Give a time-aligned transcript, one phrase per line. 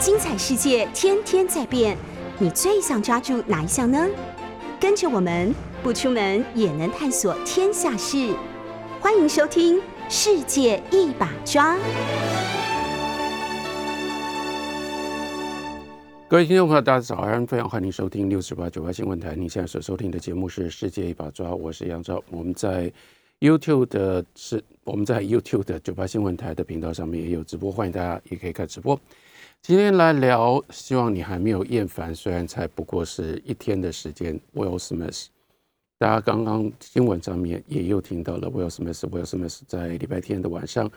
[0.00, 1.94] 精彩世界天天在变，
[2.38, 4.08] 你最想抓住哪一项呢？
[4.80, 8.34] 跟着我们不出门也能探索天下事，
[8.98, 9.76] 欢迎收听
[10.08, 11.76] 《世界一把抓》。
[16.30, 17.46] 各位听众朋友，大家早安！
[17.46, 19.36] 非常欢迎收听六十八九八新闻台。
[19.36, 22.24] 你现在所收听的节目是《世界一把抓》，我是杨超。
[22.30, 22.90] 我们在
[23.38, 28.98] YouTube 的是我们在 YouTube 的九八新闻台的频道上面也有直播，欢迎大家也可以看直播。
[29.62, 34.40] 今天来聊，希望你还没有厌烦，虽然才不过是一天的时间。
[34.54, 35.26] Will Smith，
[35.98, 40.90] 大家刚刚新闻上面也又听到了 Will Smith，Will Smith 在礼拜天的晚上，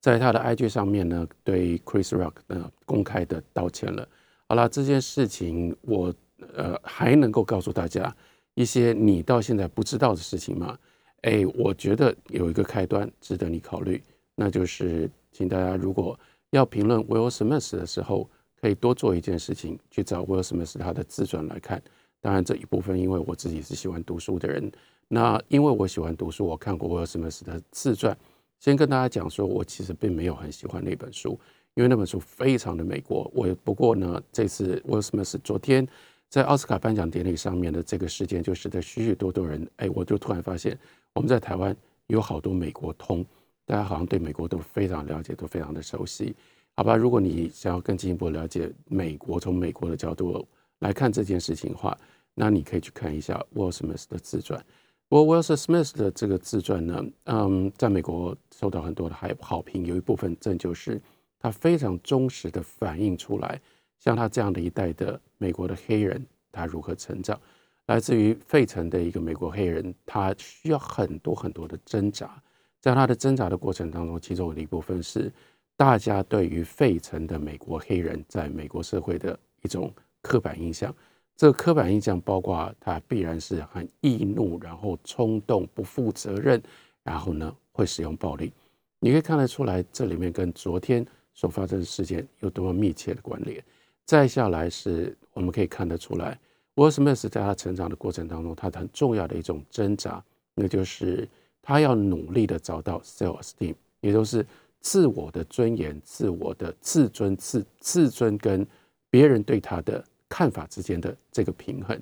[0.00, 4.06] 在他的 IG 上面呢，对 Chris Rock 呢公开的道歉了。
[4.48, 6.14] 好了，这件事情我
[6.54, 8.14] 呃还能够告诉大家
[8.52, 10.78] 一些你到现在不知道的事情吗？
[11.22, 14.00] 哎，我觉得有一个开端值得你考虑，
[14.34, 16.18] 那就是请大家如果
[16.50, 18.28] 要评论 Will Smith 的时候，
[18.60, 21.82] 可以多做一件事情，去找 Will Smith 他的自传来看。
[22.20, 24.70] 当然这一部分因为我自己是喜欢读书的人，
[25.08, 28.16] 那因为我喜欢读书，我看过 Will Smith 的自传。
[28.58, 31.38] 先跟大家讲说，我其实并没有很喜欢那本书。
[31.74, 35.86] 因为那本书非常的美国，我不过呢，这次 Will Smith 昨天
[36.28, 40.76] 在奥斯卡颁奖典礼上面的这个事件，就使得许许多多人，哎，我就突然发现，
[41.14, 41.74] 我们在台湾
[42.08, 43.24] 有好多美国通，
[43.70, 46.34] 大家好像对美国都非常了解，都非常的熟悉，
[46.74, 46.96] 好吧？
[46.96, 50.44] 如果你想要更进一步了解美国，从美国的角度
[50.80, 51.96] 来看这件事情的话，
[52.34, 54.60] 那你可以去看一下 Will Smith 的自传。
[55.08, 61.00] 不过 Will Smith 的这个自传呢，嗯，在美国受到很多的好好评，有一部分正就是。
[61.38, 63.60] 他非常忠实的反映出来，
[64.00, 67.40] 像他这样的一代的美国的黑人，他如何成长，
[67.86, 72.42] 来自于费城的一个美国黑人，他需要很多很多的挣扎，
[72.80, 75.30] 在他的挣扎的过程当中，其中有一部分是
[75.76, 79.92] 大家对于费城的美国黑人在美国社会的一种
[80.22, 80.94] 刻板印象。
[81.36, 86.62] 这个刻板印象包括他必然是很易怒，然后冲动、不负责任，
[87.02, 88.52] 然后呢会使用暴力。
[88.98, 91.06] 你可以看得出来，这里面跟昨天。
[91.32, 93.64] 所发生的事件有多么密切的关联？
[94.04, 96.38] 再下来是我们可以看得出来，
[96.74, 100.22] 沃斯 Smith 在他成长的过程当中，他很重要的一种挣扎，
[100.54, 101.26] 那就是
[101.62, 104.46] 他要努力的找到 self esteem，也就是
[104.80, 108.66] 自我的尊严、自我的自尊、自自尊跟
[109.08, 112.00] 别人对他的看法之间的这个平衡。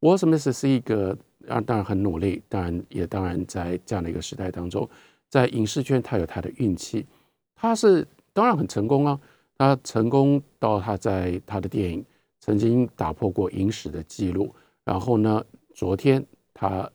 [0.00, 1.16] 沃斯 Smith 是一个
[1.48, 4.88] 啊，当然很努力，当然也当然在这样的一个时代当中，
[5.28, 7.06] 在影视圈他有他的运气，
[7.54, 8.06] 他是。
[8.32, 9.20] 当然很成功啊！
[9.58, 12.02] 他成功到他在他的电影
[12.38, 14.54] 曾经打破过影史的记录。
[14.84, 15.44] 然后呢，
[15.74, 16.88] 昨天他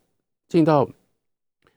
[0.47, 0.89] 进到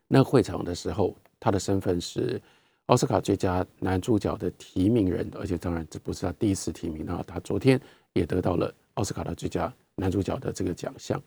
[0.09, 2.41] 那会场的时候，他的身份是
[2.87, 7.81] 奥斯卡最佳男主角的提名人，而且当然这不是他第一次提名啊，他昨天
[8.15, 11.23] 也得到了奥斯卡的最佳男主角的这个奖项，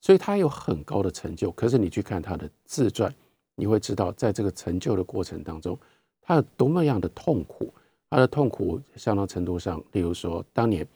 [0.00, 1.50] 所以他有很高的成就。
[1.52, 3.14] 可是你去看他的自传，
[3.54, 5.78] 你会知道，在这个成就的过程当中。
[6.26, 7.72] 他有多么样的痛苦？
[8.08, 10.86] 他的痛苦相当程度上，例如说，当年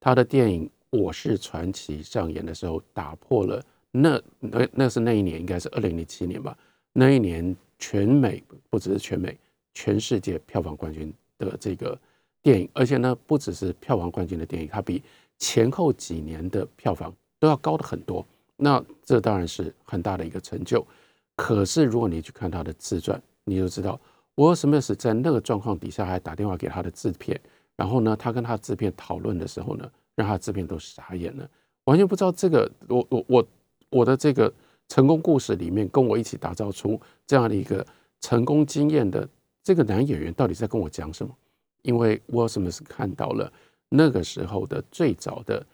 [0.00, 0.66] 他的电影
[0.98, 6.56] 《我是传奇》上演的时候，打破了那那那是那一年，应该是二零零七年吧。
[6.92, 9.36] 那一年全美不只是全美，
[9.74, 11.98] 全世界票房冠军的这个
[12.42, 15.02] 电影，而且呢，不只是票房冠军的电影，它比
[15.38, 18.24] 前后几年的票房都要高的很多。
[18.56, 20.84] 那这当然是很大的一个成就。
[21.36, 24.00] 可是如果你去看他的自传，你就知道。
[24.34, 27.40] 沃尔·史密斯在那个状况底下还打电话给他的制片，
[27.74, 31.48] 然后呢，他跟他制片讨论的时候呢，让他制片都傻眼了，
[31.84, 33.48] 完全不知道这个我我我
[33.90, 34.52] 我的这个
[34.88, 37.86] 成功故事里面跟我一起打造出这样的一个
[38.20, 39.28] 成功经验的
[39.62, 41.34] 这个男演员到底在跟我讲什么？
[41.82, 43.52] 因为沃尔·史密斯看到了
[43.88, 45.64] 那个时候的最早的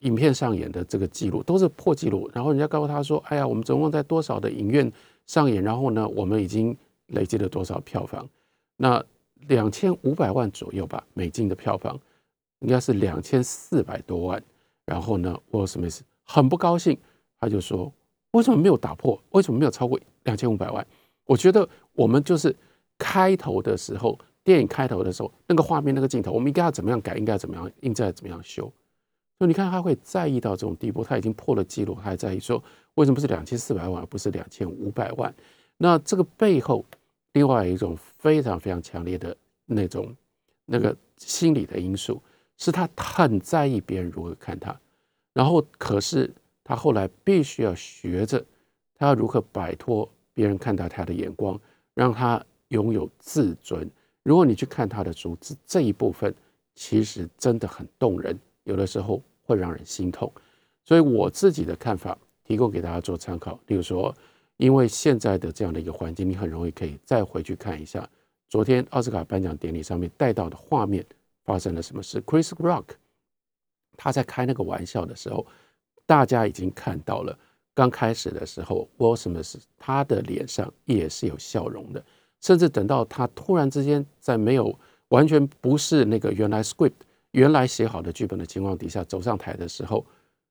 [0.00, 4.92] 影片上演的这个记录都是破纪录，然后人家告诉他说：“哎呀，我们总共在多少的影院
[5.26, 6.76] 上演，然后呢，我们已经。”
[7.08, 8.26] 累积了多少票房？
[8.78, 9.04] 那
[9.48, 12.00] 两千五百万左右吧，美金的票房
[12.60, 14.42] 应该是两千四百多万。
[14.86, 16.96] 然后呢，沃斯密斯很不高兴，
[17.38, 17.92] 他就说
[18.32, 19.18] ：“为什么没有打破？
[19.30, 20.86] 为什么没有超过两千五百万？”
[21.24, 22.54] 我觉得我们就是
[22.98, 27.16] 开头的时候，电影开头的时候，那个画面、那个镜头，我们应该要怎么样改？
[27.16, 27.70] 应该怎么样？
[27.80, 28.64] 应该怎么样修？
[29.38, 32.62] 所以你看，他会在意到这种地步，他已经破了记录，他还在意说
[32.94, 35.34] 为什么是两千四百万，而不是两千五百万？
[35.78, 36.84] 那这个背后。
[37.34, 39.34] 另外一种非常非常强烈的
[39.64, 40.14] 那种
[40.66, 42.20] 那个心理的因素，
[42.58, 44.78] 是他很在意别人如何看他，
[45.32, 46.30] 然后可是
[46.72, 48.42] 他后来必须要学着
[48.94, 51.60] 他要如何摆脱别人看待他的眼光，
[51.92, 53.86] 让他拥有自尊。
[54.22, 56.34] 如果你去看他的书，这这一部分
[56.74, 60.32] 其实真的很动人，有的时候会让人心痛。
[60.82, 63.60] 所以我自己的看法提供给大家做参考。
[63.66, 64.14] 例如说，
[64.56, 68.08] 因为现在的这样的一个环境，你很容易可以再回去看一下
[68.48, 71.04] 昨天奥斯卡颁奖典礼上面带到的画面
[71.44, 72.22] 发生了什么事。
[72.22, 72.94] Chris Rock
[73.94, 75.46] 他在开那个玩笑的时候，
[76.12, 77.34] 大家已经看到了。
[77.72, 82.04] 刚开始的时候，Will Smith 他的脸上也是有笑容的，
[82.42, 84.78] 甚至等到他突然之间在没有
[85.08, 86.92] 完全不是那个原来 script
[87.30, 90.04] 原来写好的剧本的情况底下走上台的时候，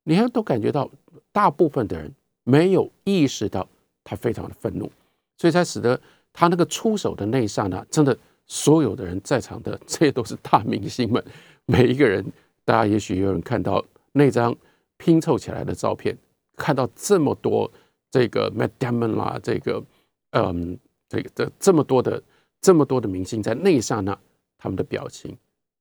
[0.03, 0.89] 你还都感觉到
[1.31, 2.11] 大部分的人
[2.43, 3.69] 没有意识到
[4.03, 4.91] 他非常的愤怒，
[5.37, 6.01] 所以才使得
[6.33, 8.17] 他那个出手的那一刹那，真的
[8.47, 11.23] 所有的人在场的这些都是大明星们，
[11.67, 12.25] 每一个人，
[12.65, 14.55] 大家也许有人看到那张
[15.01, 16.15] 拼凑起来的照片。
[16.55, 17.69] 看到这么多
[18.11, 19.83] 这个 Matt Damon 啦，这个
[20.29, 20.77] 嗯，
[21.09, 22.21] 这个这这么多的
[22.61, 24.15] 这么多的明星在那一刹那
[24.59, 25.35] 他们的表情，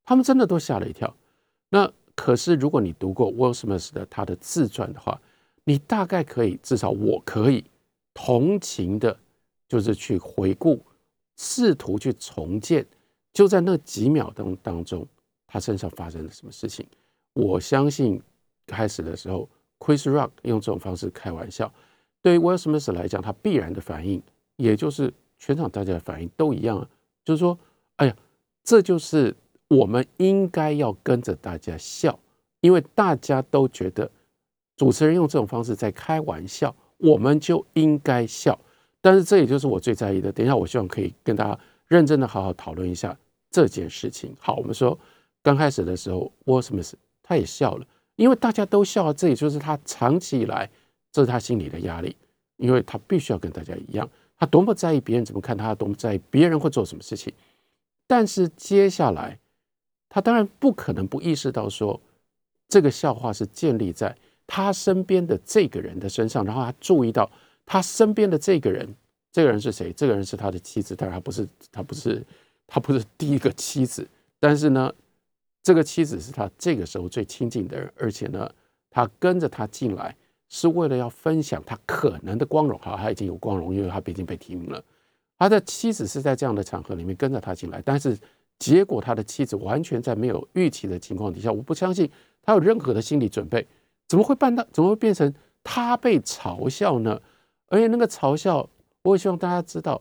[0.07, 1.15] 他们真的都吓了一跳。
[1.69, 5.21] 那可是如果你读过 Will Smith 的他的自传的话，
[5.65, 7.63] 你大概可以至少我可以
[8.15, 9.15] 同情的，
[9.69, 10.83] 就是去回顾，
[11.37, 12.87] 试图去重建，
[13.35, 15.07] 就在那几秒钟当中，
[15.47, 16.87] 他身上发生了什么事情。
[17.35, 18.21] 我相信
[18.71, 19.49] 开始的时候。
[19.83, 21.73] Chris Rock 用这种方式开玩笑，
[22.21, 24.23] 对于 Will Smith 来讲，他必然的反应，
[24.57, 26.87] 也就是全场大家的反应都一样啊，
[27.25, 27.59] 就是说，
[27.97, 28.15] 哎呀，
[28.63, 29.35] 这就是
[29.69, 32.21] 我们应该要跟着大家笑，
[32.61, 34.11] 因为大家都觉得
[34.77, 38.61] 主持人用这种方式在开玩笑，我们就应该笑。
[39.01, 40.31] 但是这也就是我最在意的。
[40.31, 43.19] 等一下，我希望可以跟大家认真的好好讨论一下
[43.51, 44.37] 这件事情。
[44.39, 44.99] 好，我们说
[45.43, 46.93] 刚开始的时候，Will Smith
[47.23, 47.87] 他也笑了。
[48.21, 50.69] 因为大家都笑，这也就是他长期以来，
[51.11, 52.15] 这是他心里的压力。
[52.59, 54.07] 因为他必须要跟大家一样，
[54.37, 57.33] 他多么在意别人怎么看他，多么在意别人会做什么事情。
[58.07, 59.39] 但是接下来，
[60.11, 61.99] 他当然不可能不意识到说，
[62.69, 64.15] 这个笑话是建立在
[64.47, 66.45] 他身边的这个人的身上。
[66.45, 67.31] 然后他注意到
[67.65, 68.87] 他身边的这个人，
[69.33, 69.91] 这个人是谁？
[69.95, 72.23] 这个人是他的妻子，当然他不是，他不是，
[72.67, 74.07] 他不是第一个妻子。
[74.39, 74.93] 但是呢？
[75.63, 78.51] 这个妻子是他这个时候最亲近的人，而且呢，
[78.91, 80.17] 他跟着他进来
[80.49, 82.79] 是为了要分享他可能的光荣。
[82.79, 84.83] 好，他已经有光荣，因为他毕竟被提名了。
[85.39, 88.19] 他的妻子是在这样的场合里面跟着他进来，但是
[88.59, 92.11] 结果他的妻子完全在没有预期的情况底下，我不相信
[92.43, 93.67] 他有任何的心理准备，
[94.09, 94.67] 怎么会办到？
[94.73, 97.21] 怎么会变成他被嘲笑呢？
[97.69, 98.67] 而且那个嘲笑，
[99.03, 100.01] 我也希望大家知道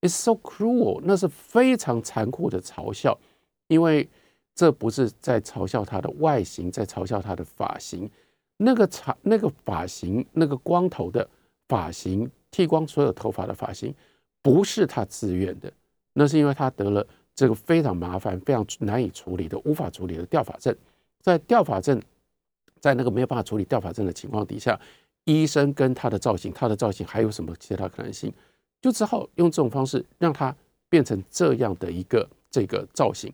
[0.00, 3.16] ，it's so cruel，那是非常残酷的嘲笑，
[3.68, 4.08] 因为。
[4.56, 8.10] 这不是在嘲笑他的外形，在嘲笑他的发型。
[8.56, 11.28] 那个长、那个发型、那个光头的
[11.68, 13.94] 发型，剃光所有头发的发型，
[14.40, 15.70] 不是他自愿的。
[16.14, 20.74] 那是因为他得了这个非常麻烦、非常难以处理的、无法处理的掉发症。
[21.20, 22.00] 在掉发症，
[22.80, 24.80] 在那个没有办法处理掉发症的情况底下，
[25.24, 28.32] 医生跟他的造型、他的造型还有什么其他可能性，
[28.80, 30.56] 就只好用这种方式让他
[30.88, 33.30] 变成这样的一个这个造型。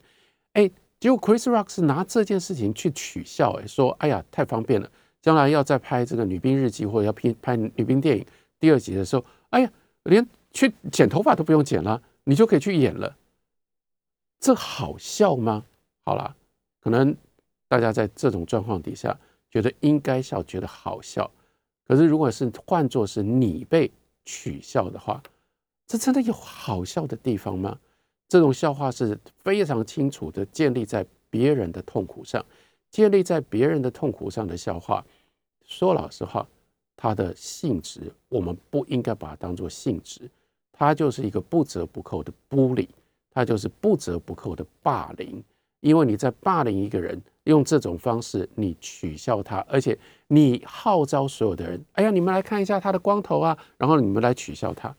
[0.54, 0.68] 哎。
[1.02, 4.88] 结果 Chris Rock 是拿这件事情去取笑，哎，说哎呀太方便了，
[5.20, 8.24] 将来要再拍这个女兵日记或者要拍拍女兵电影
[8.60, 9.72] 第二集的时候，哎呀，
[10.04, 13.16] 连去剪头发都不用剪了，你就可以去演了，
[14.38, 15.64] 这好笑吗？
[16.04, 16.36] 好了，
[16.80, 17.16] 可能
[17.66, 19.18] 大家在这种状况底下
[19.50, 21.28] 觉得应该笑，觉得好笑，
[21.84, 23.90] 可是如果是换作是你被
[24.24, 25.20] 取笑的话，
[25.84, 27.76] 这真的有好笑的地方吗？
[28.32, 32.42] 这种笑话是非常清楚的建立在别人的痛苦上，
[32.90, 35.04] 建立在别人的痛苦上的笑话。
[35.66, 36.48] 说老实话，
[36.96, 40.30] 它的性质我们不应该把它当做性质，
[40.72, 42.88] 它就是一个不折不扣的孤立，
[43.30, 45.44] 它就是不折不扣的霸凌。
[45.80, 49.98] 因为你在霸凌一个人，用这种方式你取笑他，而且
[50.28, 54.96] 你号召所有的人，哎呀，你们来看一下他的光头啊，然后你们来取笑他。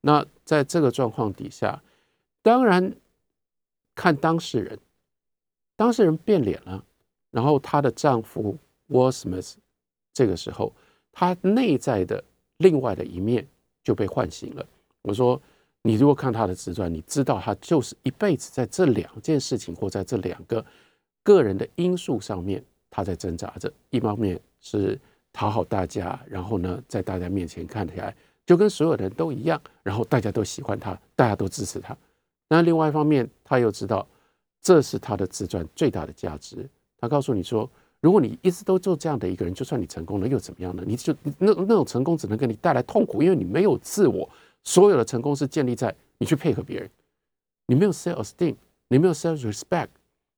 [0.00, 1.80] 那在这个状况底下。
[2.44, 2.94] 当然，
[3.94, 4.78] 看当事人，
[5.76, 6.84] 当事人变脸了，
[7.30, 8.54] 然后她的丈夫
[8.90, 9.54] Will Smith
[10.12, 10.70] 这个时候，
[11.10, 12.22] 他内在的
[12.58, 13.48] 另外的一面
[13.82, 14.66] 就被唤醒了。
[15.00, 15.40] 我说，
[15.80, 20.62] 你如果看他的自传，你知道他就是一辈子在这两件事情或在这两个
[21.22, 23.72] 个人的因素上面，他在挣扎着。
[23.88, 25.00] 一方面是
[25.32, 31.96] 讨好大家，然后呢，在大家面前看起来就跟所有人都一样，然后大家都喜欢他，大家都支持他。
[32.48, 34.06] 那另外一方面，他又知道
[34.60, 36.68] 这是他的自传最大的价值。
[36.98, 37.68] 他告诉你说，
[38.00, 40.82] 如果你一直都做这样的一个人，就算你成功了又怎么样呢？
[40.86, 44.28] 你就那那种成功只能给你带来痛苦，因为你没有自我。
[44.62, 46.90] 所有的成功是建立在你去配合别人，
[47.66, 48.54] 你没有 self esteem，
[48.88, 49.88] 你没有 self respect。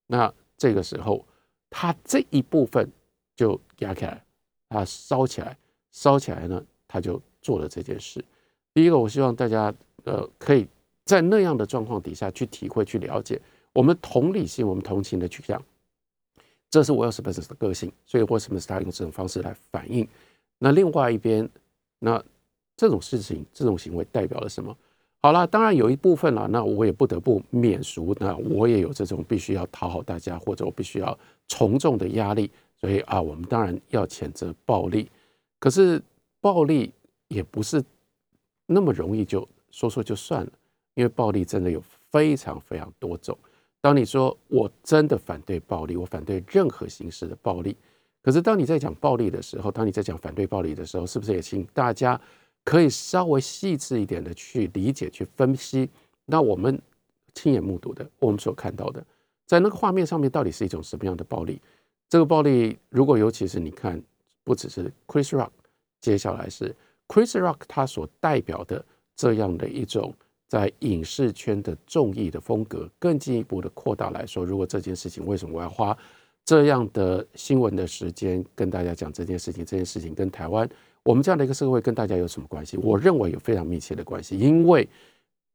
[0.09, 1.25] 那这个时候，
[1.71, 2.91] 他这一部分
[3.37, 4.25] 就压起来，
[4.69, 5.57] 他烧起来，
[5.93, 8.25] 烧起来呢，他就做了这件事。
[8.75, 9.73] 第一个，我希望大家
[10.05, 10.67] 呃，可以
[11.07, 13.41] 在那样的状况底下去体会、去了解
[13.73, 15.61] 我们同理心、我们同情的取向。
[16.69, 20.07] 这是我要什么的个性，所以为什么是他用这种方式来反应？
[20.59, 21.49] 那另外一边，
[22.01, 22.23] 那
[22.77, 24.77] 这种事情、这种行为代表了什么？
[25.23, 28.15] 好了，当然有一部分了，那我也不得不免俗。
[28.19, 32.51] 那我也有这种必须要讨好大家，或者我必须要从众的压力。
[32.79, 35.09] 所以啊，我们当然要谴责暴力。
[35.59, 36.03] 可是
[36.41, 36.93] 暴力
[37.29, 37.83] 也不是
[38.67, 40.53] 那么容易就说说就算了，
[40.97, 43.39] 因为暴力真的有非常非常多种。
[43.81, 47.77] 当你说我真的反对暴力，我反对任何形式的暴力。
[48.21, 52.21] 可是当你在讲暴力的时候，当你在讲反对暴力的时候，是不是也请大家？
[52.65, 55.89] 可以稍微细致一点的去理解、去分析，
[56.25, 56.77] 那我们
[57.33, 59.01] 亲眼目睹的，我们所看到的，
[59.47, 61.61] 在那个画面上面到底是一种什么样的暴力？
[62.09, 64.03] 这个暴力，如果尤其是你看，
[64.43, 65.51] 不只是 Chris Rock，
[66.01, 66.75] 接下来是
[67.07, 68.85] Chris Rock 他所代表的
[69.15, 70.13] 这样的一种
[70.49, 75.97] 在影视圈的众议的风格，更进一步的扩大来说，如果这件事情为什么我要花
[76.45, 79.65] 这样的新闻的时间跟大家讲这件事情？
[79.65, 80.69] 这件事情跟台湾。
[81.03, 82.77] 我们这样的一个社会跟大家有什么关系？
[82.79, 84.89] 我认为有非常密切的关系，因为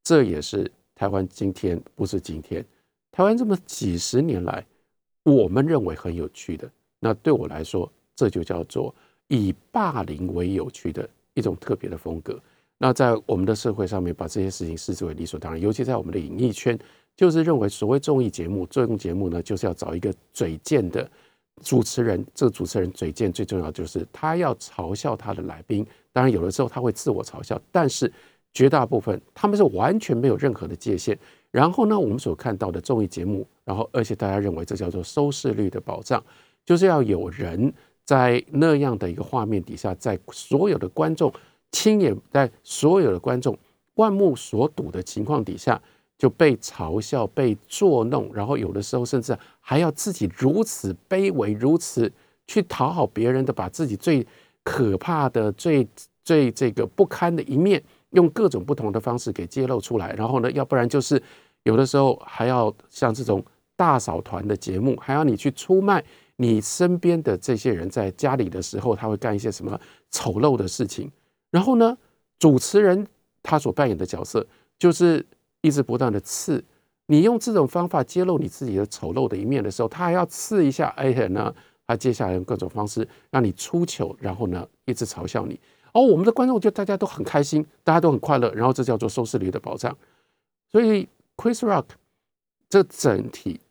[0.03, 2.65] 这也是台湾今天不是今天，
[3.12, 4.65] 台湾这么几十年来，
[5.24, 6.69] 我们认为很有趣的。
[7.00, 8.93] 那对我来说，这就叫做
[9.27, 12.39] 以霸凌为有趣的一种特别的风格。
[12.84, 16.76] 那在我们的社会上面，把这些事情视之为理所当然，尤其在我们的演艺圈，
[17.16, 21.08] 就是认为所谓综艺节目、综艺节目呢，就是要找一个嘴贱的。
[21.62, 25.86] 主持人，这个主持人嘴贱，最重要就是他要嘲笑他的来宾。
[26.12, 28.12] 当然，有的时候他会自我嘲笑，但是
[28.52, 31.16] 绝大部分他们是完全没有任何的界限。
[31.52, 36.24] 然后呢，我们所看到的综艺节目，然后而且大家认为这叫做收视率的保障，
[36.66, 37.72] 就是要有人
[38.06, 41.32] 在那样的一个画面底下，在所有的观众
[41.72, 43.58] 亲眼在所有的观众
[43.96, 45.82] 万目所睹的情况底下。
[46.18, 52.13] 就被嘲笑、被捉弄，然后有的时候甚至还要自己如此卑微、如此
[52.46, 54.24] 去讨好别人的，把自己最
[54.63, 55.88] 可怕的、最
[56.24, 60.13] 最这个不堪的一面，用各种不同的方式给揭露出来。
[60.13, 61.20] 然后呢，要不然就是
[61.63, 63.44] 有的时候还要像这种
[63.75, 71.12] 大嫂团的节目，还要你去出卖你身边的这些人，在家里的时候他会干一些什么丑陋的事情。
[71.51, 71.96] 然后呢，
[72.39, 73.05] 主持人
[73.43, 74.48] 他所扮演的角色
[74.79, 75.24] 就是。
[75.63, 76.65] 一直不断的刺，
[77.05, 81.53] 你用这种方法揭露你自己的丑陋的一面的时候，他还要刺一下，哎呢，
[81.86, 85.60] 他接下来用各种方式让你出糗，然后呢，一直嘲笑你。
[85.93, 89.96] 哦，我们的观众就大家都很开心，大家都很快乐，然后这叫做收视率的保障。
[90.72, 91.86] 所以，Chris Rock
[92.67, 93.62] 这整体，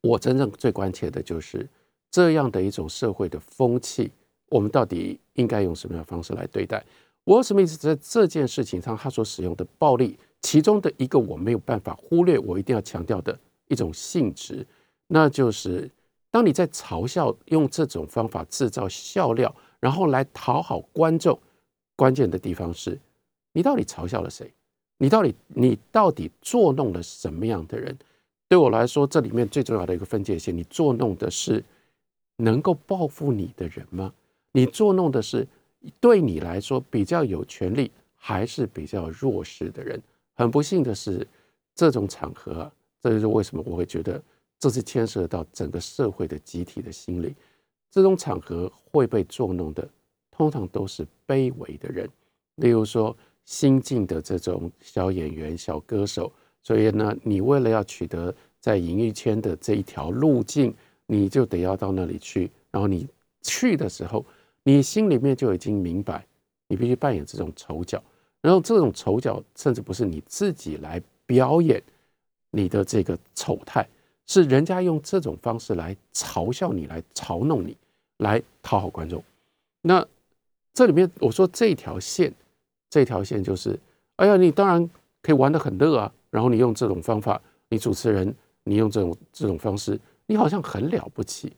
[0.00, 1.68] 我真正最关切的就是
[2.10, 4.10] 这样的一种社会的风气，
[4.52, 6.84] 我们到底应该用什么样的方式来对待？
[7.24, 7.78] 我什么意思？
[7.78, 10.18] 在这件事情上，他所使用的暴力。
[10.42, 14.66] 其中的一个我没有办法忽略，我一定要强调的一种性质，
[15.06, 15.88] 那就是
[16.32, 21.38] 当你在嘲笑用这种方法制造笑料，然后来讨好观众，
[21.94, 22.98] 关键的地方是，
[23.52, 24.52] 你到底嘲笑了谁？
[24.98, 27.96] 你到底你到底作弄了什么样的人？
[28.48, 31.64] 对我来说，这里面最重要的一个分界线，你作弄的是
[32.36, 34.12] 能够报复你的人吗？
[34.52, 35.46] 你作弄的是
[35.98, 40.00] 对你来说比较有权利，还是比较弱势的人？
[40.34, 41.26] 很不幸的是，
[41.74, 44.22] 这种场合啊，这就是为什么我会觉得
[44.58, 47.34] 这是牵涉到整个社会的集体的心理。
[47.90, 49.88] 这种场合会被作弄的，
[50.30, 52.08] 通常都是卑微的人，
[52.56, 56.32] 例如说新进的这种小演员、小歌手。
[56.62, 60.72] 所以呢，你为了要取得在演艺圈的这一条路径，
[61.06, 62.50] 你就得要到那里去。
[62.70, 63.06] 然后你
[63.42, 64.24] 去的时候，
[64.64, 66.26] 你心里面就已经明白，
[66.68, 68.02] 你必须扮演这种丑角。
[68.40, 71.80] 然后这种丑角甚至不是你自己来表演
[72.50, 73.88] 你的这个丑态，
[74.26, 77.76] 是人家用这种方式来嘲笑你、来嘲弄你、
[78.18, 79.22] 来讨好观众。
[79.80, 80.04] 那
[80.74, 82.32] 这里面我说这条线，
[82.90, 83.78] 这条线就是，
[84.16, 84.90] 哎呀，你当然
[85.22, 86.12] 可以玩得很乐啊。
[86.30, 91.52] 然后你用这种方法，你主持人，你用这种这种方式，你好像很了不起。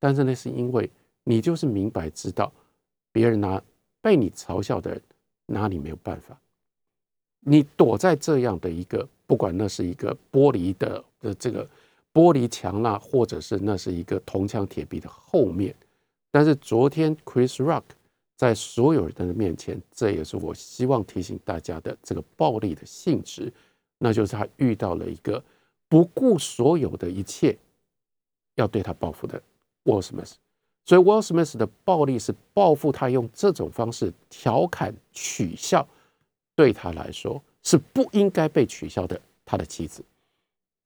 [0.00, 0.90] 但是那是因为
[1.28, 2.52] 你就是明白知道，
[3.10, 3.60] 别人拿
[4.00, 5.02] 被你嘲笑的人。
[5.48, 6.36] 拿你没有办法？
[7.38, 11.64] 你躲在这样的一个，不管那是一个玻璃的的这个
[12.12, 15.72] 玻璃墙啦，或者是那是一个铜墙铁壁的后面。
[16.32, 17.84] 但是昨天 Chris Rock
[18.34, 23.52] 在所有人的面前，这也是我希望提醒大家的这个暴力的性质，
[23.98, 25.40] 那就是他遇到了一个
[25.88, 27.56] 不顾所有的一切，
[28.56, 29.40] 要对他报复的
[29.84, 30.32] Will Smith。
[30.86, 35.86] 所以 Will Smith 的暴力是报复他用这种方式调侃取笑，
[36.54, 40.02] 对他来说是不应该被取笑的他的妻子。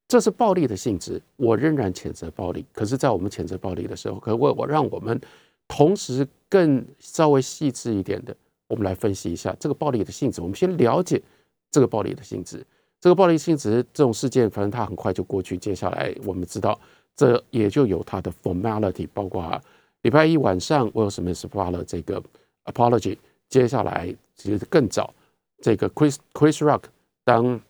[0.08, 2.64] 这是暴力的性质，我仍然谴责暴力。
[2.72, 5.20] 可是，在我们谴责暴力的时候，可为我让我们
[5.68, 8.34] 同时更稍微细致一点的，
[8.66, 10.40] 我们来分析一下这个暴力的性质。
[10.40, 11.22] 我们先了解
[11.70, 12.66] 这个暴力的性质。
[13.00, 15.56] 这个暴力性质这种事件，反正它很快就过去。
[15.56, 16.76] 接下来我们知道，
[17.14, 19.62] 这也就有它的 formality，包括
[20.02, 22.22] 礼拜一晚上我有什么是发了这个
[22.64, 23.16] apology。
[23.48, 25.12] 接下来其实更早，
[25.60, 26.82] 这个 Chris Chris Rock
[27.24, 27.60] 当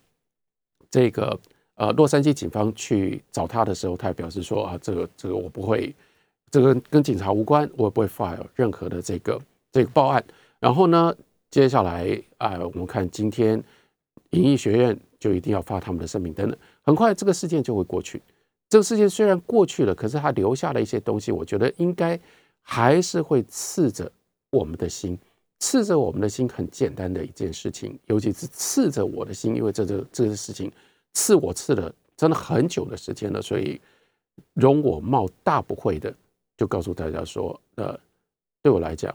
[0.89, 1.39] 这个。
[1.75, 5.91] 呃，洛杉矶警方去找他的时候，他也表示说啊，这个这个我不会，
[6.51, 10.23] 这个跟警察无关，我也不会 file 任何的这个这个报案。
[10.59, 11.15] 然后呢，
[11.49, 13.63] 接下来啊，我们看今天
[14.31, 16.55] 影艺学院就一定要发他们的声明等等。
[16.83, 18.21] 很快这个事件就会过去。
[18.71, 22.17] 这个事件虽然过去了，可是它留下了一些东西，我觉得应该
[22.61, 24.09] 还是会刺着
[24.49, 25.19] 我们的心，
[25.59, 26.47] 刺着我们的心。
[26.47, 30.71] 很简单的一件事情，尤其是刺着我的心，因为这这这个事情。
[31.13, 33.81] 刺我刺了真的很久的时间了，所以
[34.53, 36.15] 容我冒大不讳的
[36.55, 37.99] 就告诉大家说，呃，
[38.61, 39.13] 对我来讲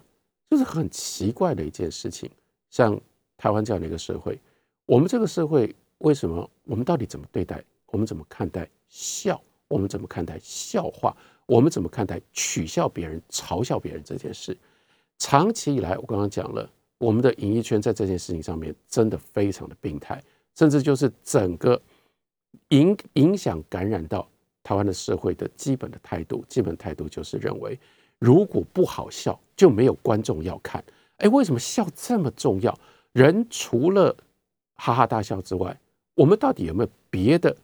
[0.51, 2.31] 就是很奇怪的一件事情。
[2.69, 3.01] 像
[3.39, 4.39] 台湾这样的一个社会，
[4.85, 6.51] 我们这个社会为什么？
[6.65, 7.65] 我们到底怎么对待？
[7.87, 9.41] 我们怎么看待笑？
[9.69, 11.17] 我们怎么看待笑话？
[11.47, 14.57] 我们怎么看待取笑别人、嘲笑别人这件事？
[15.19, 16.69] 长期以来，我刚刚讲了，
[16.99, 20.23] 我们的演艺圈在这件事情上面真的非常的病态。
[20.57, 21.81] 甚至就是整个
[22.71, 24.27] 影影响感染到
[24.63, 27.79] 台湾的社会的基本的态度，基本态度就是认为，
[28.19, 30.83] 如果不好笑，就没有观众要看。
[31.19, 32.77] 哎，为什么笑这么重要？
[33.13, 34.17] 人除了
[34.75, 35.79] 哈哈大笑之外，
[36.15, 37.55] 我们到底有没有别的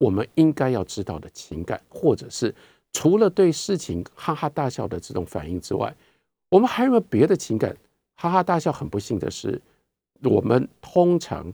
[0.00, 2.52] 我们应该要知道的情感，或者是
[2.92, 5.94] 除了对事情哈哈大笑的这种反应之外，
[6.48, 7.76] 我们还有没有别的情感？
[8.16, 9.60] 哈哈大笑，很不幸的是，
[10.22, 11.52] 我们通常。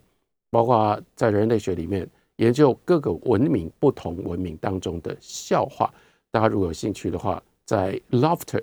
[0.48, 5.92] 包括在人类学里面研究各个文明不同文明当中的笑话，
[6.30, 8.62] 大家如果有兴趣的话，在 laughter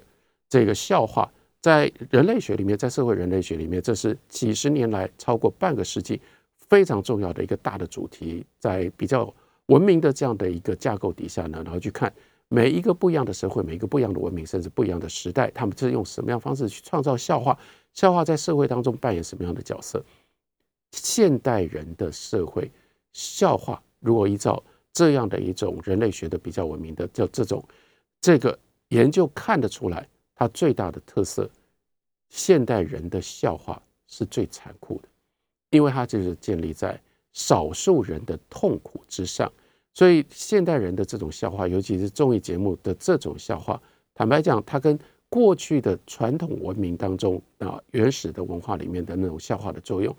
[0.50, 1.30] 这个笑话，
[1.62, 6.20] 在人类学里面，在社会人类学里面，这是几十年来超过半个世纪
[6.70, 8.44] 非常重要的一个大的主题。
[8.60, 9.32] 在比较
[9.68, 12.14] 文明的这样的一个架构底下呢，然后去看
[12.50, 17.58] 每一个不一样的社会，每一个不一样的文明，甚至不一样的时代，他们是用什么样方式去创造笑话？
[17.94, 20.04] 笑话在社会当中扮演什么样的角色？
[20.92, 22.72] 现代人的社会
[23.14, 27.64] 笑话，如果依照这样的一种人类学的比较文明的叫这种
[28.22, 28.58] 这个
[28.90, 31.50] 研究看得出来，它最大的特色，
[32.30, 35.08] 现代人的笑话是最残酷的，
[35.72, 37.00] 因为它就是建立在
[37.34, 39.52] 少数人的痛苦之上，
[39.94, 43.82] 所以现代人的这种笑话，尤其是综艺节目的这种笑话，
[44.14, 44.98] 坦白讲，它跟
[45.30, 50.16] 过去的传统文明当中啊原始的文化里面的那种笑话的作用。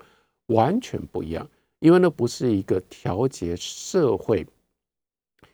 [0.49, 1.49] 完全不一样，
[1.79, 4.45] 因为那不是一个调节社会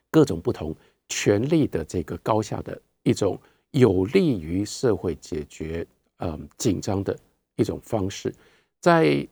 [0.10, 0.76] 各种不同
[1.08, 3.40] 权力的这个高下的一种
[3.72, 7.18] 有利于社会解决嗯紧张的
[7.56, 8.36] 一种方式。
[8.82, 9.26] 在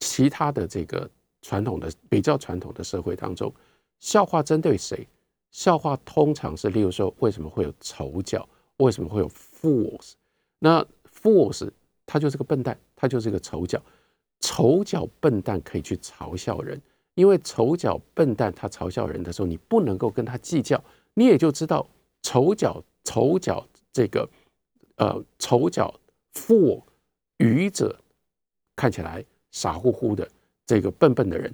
[0.00, 1.10] 其他的这个
[1.42, 3.52] 传统的比较传统的社会当中，
[4.00, 5.06] 笑话针对谁？
[5.50, 8.48] 笑话通常是，例如说，为什么会有丑角？
[8.78, 10.12] 为什么会有 fools？
[10.58, 10.82] 那
[11.22, 11.70] fools
[12.06, 13.80] 他就是个笨蛋，他就是个丑角。
[14.40, 16.80] 丑角笨蛋可以去嘲笑人，
[17.14, 20.82] 因为丑角笨蛋他嘲笑人的时候，你不能够跟他计较，
[21.14, 21.86] 你也就知道
[22.22, 24.28] 丑角丑角这个
[24.96, 25.94] 呃丑角
[26.34, 26.82] fool
[27.36, 27.96] 愚者
[28.74, 30.28] 看起来傻乎乎的
[30.66, 31.52] 这个笨笨的人，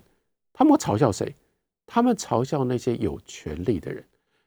[0.53, 1.35] 他们嘲笑谁？
[1.87, 4.05] 他们嘲笑那些有权利的人。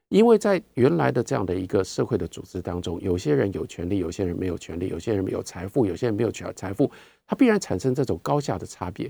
[0.10, 6.92] 因为在原来的这样的一个社会的组织当中，有些人有权利，有些人没有权利，有些人有财富，有些人没有权财富，
[7.26, 9.10] 它必然产生这种高下的差别。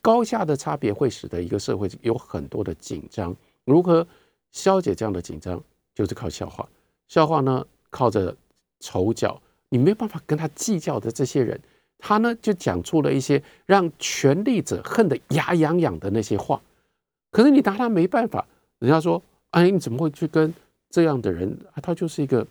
[0.00, 3.34] 高下的差别会使得一个社会有很多的紧张。
[3.64, 4.06] 如何
[4.52, 5.60] 消解这样的紧张，
[5.96, 6.68] 就是靠笑话。
[7.08, 8.36] 笑话呢，靠着
[8.78, 11.60] 丑角，你没有办法跟他计较的这些人，
[11.98, 16.60] 他呢就讲出了一些让权力者恨得牙痒痒的那些话。
[17.30, 18.46] 可是你拿他没办法，
[18.78, 19.22] 人家说。
[19.50, 20.52] 哎，你怎么会去跟
[20.90, 21.56] 这样的人？
[21.82, 22.46] 他就是一个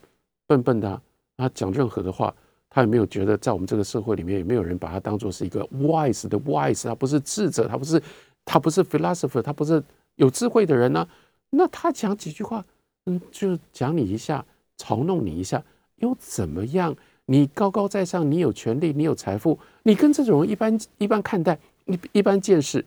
[0.48, 1.00] 笨笨的，
[1.38, 2.34] 他讲任何的话，
[2.68, 8.02] 他也没有觉得在我们这个社会里面，也没有人把他当做是一个 wise 的 wise，他不是智者，他不是
[8.44, 9.84] 他不是 philosopher，他不是
[10.16, 11.08] 有智慧的人呢。
[11.52, 12.66] 那他讲几句话，
[13.06, 14.44] 嗯，就讲你一下，
[14.80, 15.64] 嘲弄你一下，
[15.98, 16.96] 又怎么样？
[17.26, 22.84] 你高高在上，你有权利，你有财富，你跟这种人一般一般看待，一一般见识，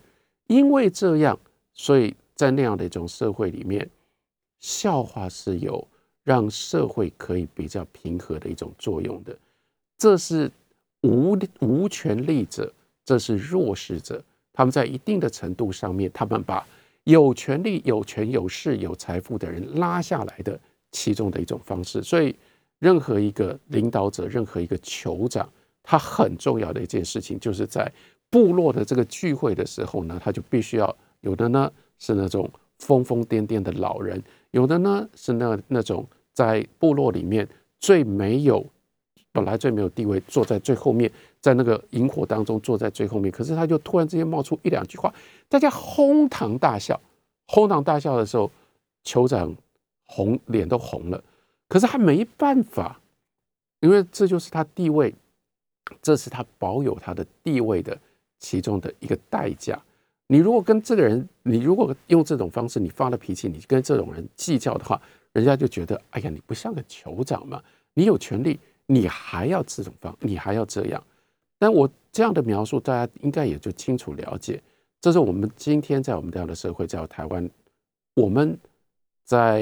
[0.46, 1.38] 因为这样，
[1.74, 3.88] 所以在那样的一种社会里面。
[4.60, 5.86] 笑话是有
[6.24, 9.36] 让社会可以比较平和的一种作用的。
[9.96, 10.50] 这是
[11.02, 12.72] 无无权力者，
[13.04, 14.20] 这是弱势者，
[14.52, 16.66] 他们在一定的程度上面，他们把
[17.04, 20.58] 有权利、有权有势、有财富的人拉下来的
[20.90, 22.02] 其中的一种方式。
[22.02, 22.34] 所以，
[22.78, 25.48] 任何一个领导者，任何一个酋长，
[25.82, 27.90] 他很重要的一件事情，就是在
[28.30, 37.48] 部落的这个聚会的时候呢，他就必须要有的呢是那种疯疯癫癫的老人，有的呢是那那种在部落里面
[37.80, 38.64] 最没有。
[39.30, 41.08] 本来最没有地位，坐在最后面，
[41.40, 43.30] 在那个萤火当中坐在最后面。
[43.30, 45.14] 可是他就突然之间冒出一两句话，
[45.48, 46.98] 大家哄堂大笑。
[47.46, 48.50] 哄堂大笑的时候，
[49.04, 49.54] 酋长
[50.06, 51.22] 红脸都红了。
[51.68, 53.00] 可是他没办法，
[53.80, 55.14] 因为这就是他地位，
[56.02, 57.96] 这是他保有他的地位的
[58.38, 59.80] 其中的一个代价。
[60.26, 65.00] 你如果跟这个人，你如果用这种方式，你发了脾气，你跟这种人计较的话，
[65.32, 67.62] 人家就觉得，哎呀，你不像个酋长嘛，
[67.94, 68.58] 你有权利。
[68.90, 71.04] 你还要这种方，你还要这样，
[71.58, 74.62] 但我这样的描述，大家应该也就清楚了解。
[74.98, 77.50] 这是我们今天在我们这样的社会，在台湾，
[78.14, 78.58] 我们
[79.24, 79.60] 在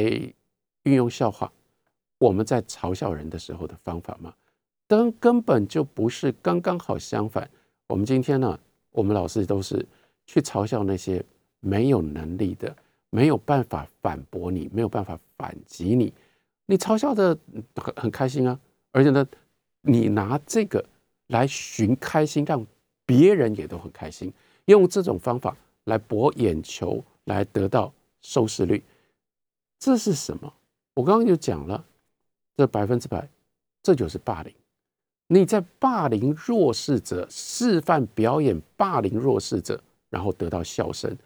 [0.84, 1.52] 运用笑话，
[2.18, 4.34] 我们在嘲笑人的时候的方法吗？
[4.88, 7.48] 根根本就不是，刚刚好相反。
[7.88, 8.58] 我们今天呢，
[8.90, 9.84] 我们老师都是
[10.26, 11.24] 去嘲笑那些
[11.60, 12.74] 没有能力的，
[13.10, 16.12] 没有办法反驳你，没有办法反击你，
[16.66, 17.36] 你嘲笑的
[17.74, 18.58] 很很开心啊。
[18.92, 19.26] 而且呢，
[19.82, 20.84] 你拿这个
[21.26, 22.64] 来寻开心，让
[23.04, 24.32] 别人也都很开心，
[24.66, 28.82] 用这种方法来博眼球，来得到收视率，
[29.78, 30.52] 这是什么？
[30.94, 31.84] 我刚刚就讲了，
[32.56, 33.28] 这百分之百，
[33.82, 34.52] 这就是霸凌。
[35.28, 41.16] 你在霸凌弱势者，示范表演霸凌弱势者，然后得到笑声，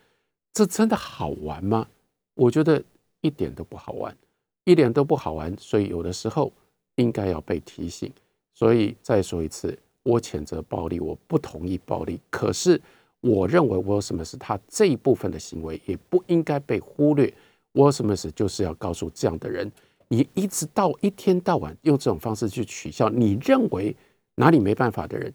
[0.53, 1.87] 这真的好玩吗？
[2.35, 2.83] 我觉得
[3.21, 4.17] 一点都不好玩，
[4.65, 5.55] 一点都不好玩。
[5.59, 6.53] 所以有的时候。
[6.97, 8.13] 应该要被提醒，
[8.53, 12.21] 所以再说一次，我谴责暴力，我不同意暴力。
[12.29, 12.79] 可是
[13.23, 17.33] 我认为，我有什么事，他这一部分的行为也不应该被忽略。
[17.73, 19.71] 我有什么事，就是要告诉这样的人，
[20.13, 23.95] 你一直到一天到晚用这种方式去取笑你认为
[24.35, 25.33] 哪里没办法的人，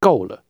[0.00, 0.42] 够了。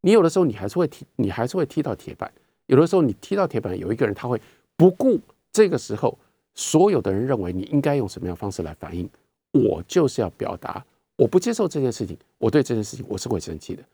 [0.00, 2.30] 你有的时候你还是会踢，你还是会踢到铁板。
[2.66, 4.40] 有的时候你踢到铁板，有一个人他会
[4.76, 5.20] 不顾
[5.52, 6.18] 这个时候
[6.54, 9.08] 所有的人认为你应该用什么样方式来反应。
[9.52, 13.84] 我就是要表达，我不接受这件事情，我对这件事情我是会生气的。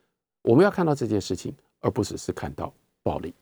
[0.41, 3.35] 我们要看到这件事情，而不只是看到暴力。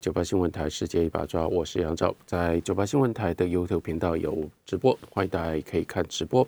[0.00, 6.46] 九八新闻台世界一把抓，我是杨照，在九八新闻台的 YouTube 频道有直播，欢迎大家可以看直播。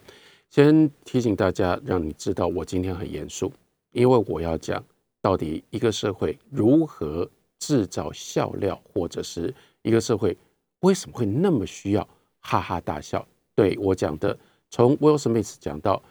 [0.51, 3.53] 先提醒大家，让你知道我今天很严肃，
[3.93, 4.83] 因为我要讲
[5.21, 10.37] 到底一个社会如何制造笑料，或者是一个社会
[10.81, 12.07] 为什么会那么需要
[12.41, 13.27] 哈哈大笑。
[13.55, 14.39] 对我讲的。
[14.71, 16.03] 从 Will Smith 讲到，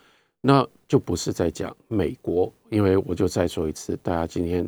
[0.42, 4.68] 那就不是在讲美国，因为我就再说一次，大家今天、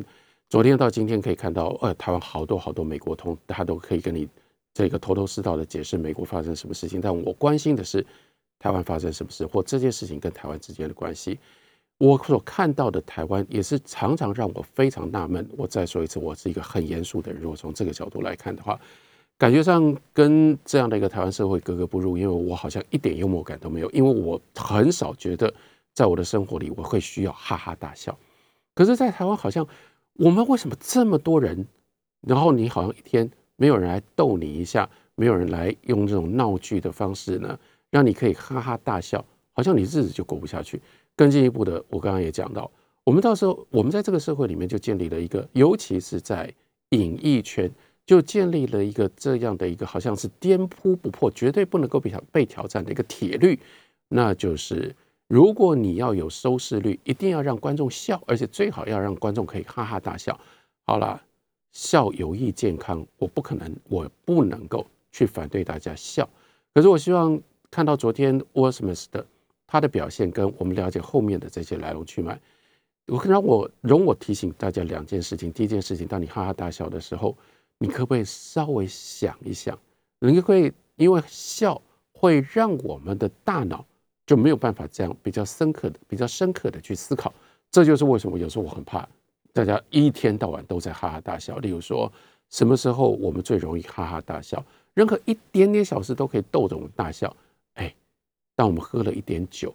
[0.50, 4.28] 昨天到今天可以看到，呃，台湾好多好多美国通，他都可以跟你
[4.74, 7.00] 这个头头是道的解释美国发生什么事情。
[7.00, 8.04] 但我关心的是
[8.58, 11.38] 台湾发生什么事，或这件事情跟台湾之间的关系。
[11.98, 15.48] 我所看到的台湾也是常常让我非常纳闷。
[15.56, 17.40] 我再说一次，我是一个很严肃的人。
[17.40, 18.78] 如果从这个角度来看的话。
[19.38, 25.50] 感觉上跟这样的一个台湾社会格格不入，因为我好像一点幽默感都没有，因为我很少觉得
[25.94, 28.14] 在我的生活里我会需要哈哈大笑。
[28.74, 29.66] 可是，在台湾好像
[30.20, 31.66] 我们为什么这么多人，
[32.20, 40.78] 然后你好像一天没有人来逗你一下，没有人来用这种闹剧的方式呢，让你可以哈哈大笑，好像你日子就过不下去。
[41.16, 42.70] 更进一步的，我刚刚也讲到，
[43.02, 46.52] 我们到时候我们在这个社会里面就建立了一个，尤其是在
[46.90, 47.70] 演艺圈。
[48.06, 53.56] 就建立了一个这样的一个，好像是颠扑不破、绝对不能够被挑被挑战的一个铁律，
[54.08, 54.92] 那就是
[55.30, 60.36] 如果你要有收视率，一定要让观众笑，而且最好要让观众可以哈哈大笑。
[60.84, 61.22] 好了，
[61.70, 66.28] 笑有益健康，我不可能，我不能够去反对大家笑。
[66.74, 67.40] 可是我希望
[67.70, 69.24] 看到昨天 Will Smith 的
[69.68, 72.40] 他的表现，跟我们了解后面的这些来龙去脉。
[73.06, 75.52] 我可让我容我提醒大家两件事情。
[75.52, 77.36] 第一件事情，当你哈哈大笑的时候。
[77.82, 79.78] 你可不可以稍微想一想？
[80.18, 81.80] 你会因为笑
[82.12, 83.82] 会让我们的大脑
[84.30, 87.34] 就没有办法这样比较深刻的、比较深刻的去思考。
[87.68, 89.04] 这就是为什么有时候我很怕
[89.52, 91.58] 大家一天到晚都在哈哈大笑。
[91.58, 92.08] 例如说，
[92.48, 94.64] 什么时候我们最容易哈哈大笑？
[94.94, 97.34] 任何一点点小事都可以逗着我们大笑。
[97.74, 97.92] 哎，
[98.54, 99.74] 当我们喝了一点酒，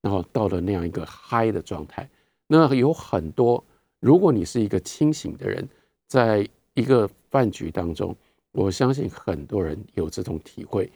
[0.00, 2.08] 然后到了那样一个嗨的状态，
[2.46, 3.60] 那有很多。
[3.98, 5.68] 如果你是一个清醒的人，
[6.06, 8.14] 在一个饭局当中，
[8.52, 10.88] 我相信很多人有这种体会。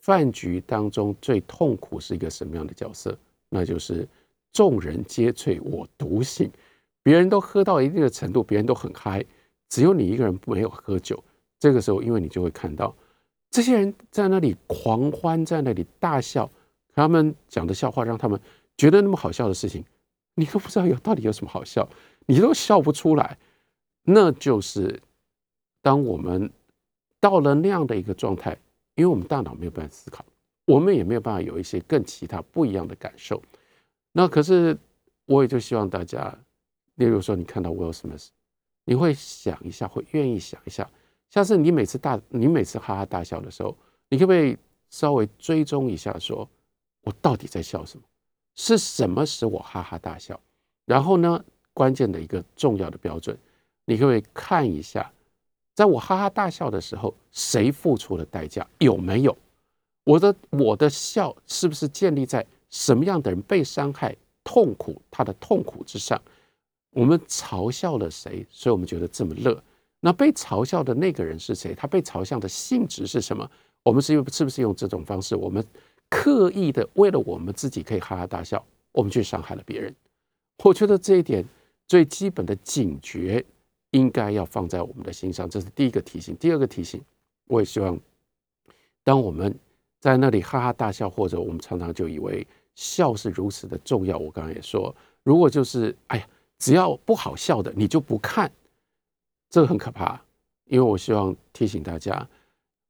[0.00, 3.16] 饭局当中最痛苦是一个什么样的角色？
[3.48, 4.08] 那就是
[4.52, 6.50] 众人皆醉我独醒，
[7.02, 9.24] 别人都喝到一定的程度，别人都很嗨，
[9.68, 11.22] 只有你一个人没有喝酒。
[11.58, 12.94] 这个时候，因为你就会看到
[13.50, 16.50] 这些人在那里狂欢，在那里大笑，
[16.94, 18.40] 他们讲的笑话让他们
[18.76, 19.84] 觉得那么好笑的事情，
[20.34, 21.88] 你都不知道有到底有什么好笑，
[22.26, 23.36] 你都笑不出来。
[24.04, 25.00] 那就是
[25.82, 26.50] 当我们
[27.20, 28.56] 到了那样的一个状态，
[28.98, 30.24] 因为我们大脑没有办法思考，
[30.64, 33.40] 我们也没有办法有一些更其他不一样的感受。
[34.10, 34.76] 那可是
[35.24, 36.36] 我也就希望大家，
[36.96, 38.26] 例如说你看到 Will Smith，
[38.84, 40.90] 你会想一下，会愿意想一下。
[41.30, 43.76] 像是你每次大，你每次哈哈大笑的时候，
[44.08, 44.58] 你可不可以
[44.90, 46.48] 稍微追踪一下，说
[47.02, 48.04] 我到底在笑什么？
[48.56, 50.40] 是什么使我哈哈大笑？
[50.86, 53.38] 然后呢，关键的一个重要的标准，
[53.84, 55.08] 你可不可以看一下，
[55.78, 58.66] 在我哈哈大笑的时候，谁付出了代价？
[58.78, 59.38] 有没有？
[60.02, 64.12] 我的我的笑是不是建立在什么样的人被伤害、
[64.42, 66.20] 痛苦他的痛苦之上？
[66.90, 68.44] 我们嘲笑了谁？
[68.50, 69.62] 所以我们觉得这么乐。
[70.00, 71.76] 那被嘲笑的那个人是谁？
[71.76, 73.48] 他被嘲笑的性质是什么？
[73.84, 75.36] 我们是用是不是用这种方式？
[75.36, 75.64] 我们
[76.10, 78.60] 刻意的为了我们自己可以哈哈大笑，
[78.90, 79.94] 我们去伤害了别人。
[80.64, 81.44] 我觉得这一点
[81.86, 83.44] 最基本的警觉
[83.90, 86.36] 应该要放在我们的心上，这是第一个提醒。
[86.36, 87.00] 第二个提醒，
[87.46, 87.98] 我也希望，
[89.02, 89.54] 当我们
[90.00, 94.18] 在那里哈哈大笑，或者我们常常就以为笑是如此的重要。
[94.18, 98.50] 我刚刚也说，如果就是哎呀，只要不好笑的，你就不看。
[99.50, 100.20] 这个很可怕，
[100.66, 102.28] 因为我希望提醒大家，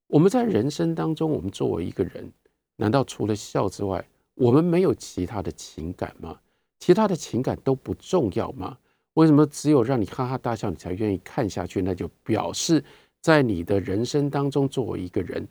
[0.07, 2.29] 我们在人生当中，我们作为一个人，
[2.75, 6.37] 难道除了笑之外，我们没有其他的情感吗？
[6.77, 8.77] 其他的情感都不重要吗？
[9.15, 11.81] 为什么只有让你哈哈大笑，你才愿意看下去？
[11.81, 12.83] 那就表示
[13.21, 15.45] 在你的人生当中，作为一个人，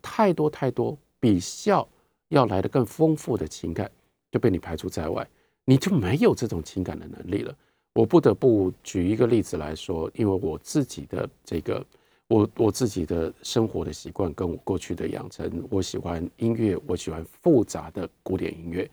[0.00, 1.88] 太多太多比笑
[2.28, 3.90] 要来的更丰富的情感
[4.30, 5.26] 就被你排除在外，
[5.64, 7.54] 你就没有这种情感的能力了。
[7.94, 11.84] 我不得不举一个例子来说，因为我自己的这个，
[12.28, 18.88] 我我自己的生活的习惯跟我过去的养成，我喜欢音乐，我喜欢复杂的古典音乐，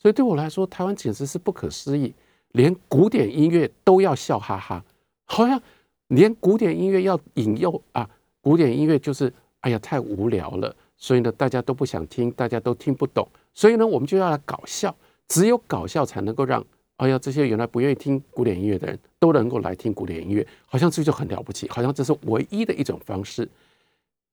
[0.00, 2.12] 所以对我来说，台湾简直是不可思议，
[2.52, 4.84] 连古典音乐都要笑哈哈，
[5.24, 5.60] 好像
[6.08, 8.08] 连古典音乐要引诱啊，
[8.40, 14.94] 古典音乐就是哎呀太无聊了，所以呢大家都不想听，大家都听不懂，所以呢我们就要来搞笑，
[15.28, 16.64] 只有搞笑才能够让。
[16.96, 23.48] 哎呀，这些原来不愿意听古典音乐的人都能够来听古典音乐，好像这就很了不起，好像这是唯一的一种方式。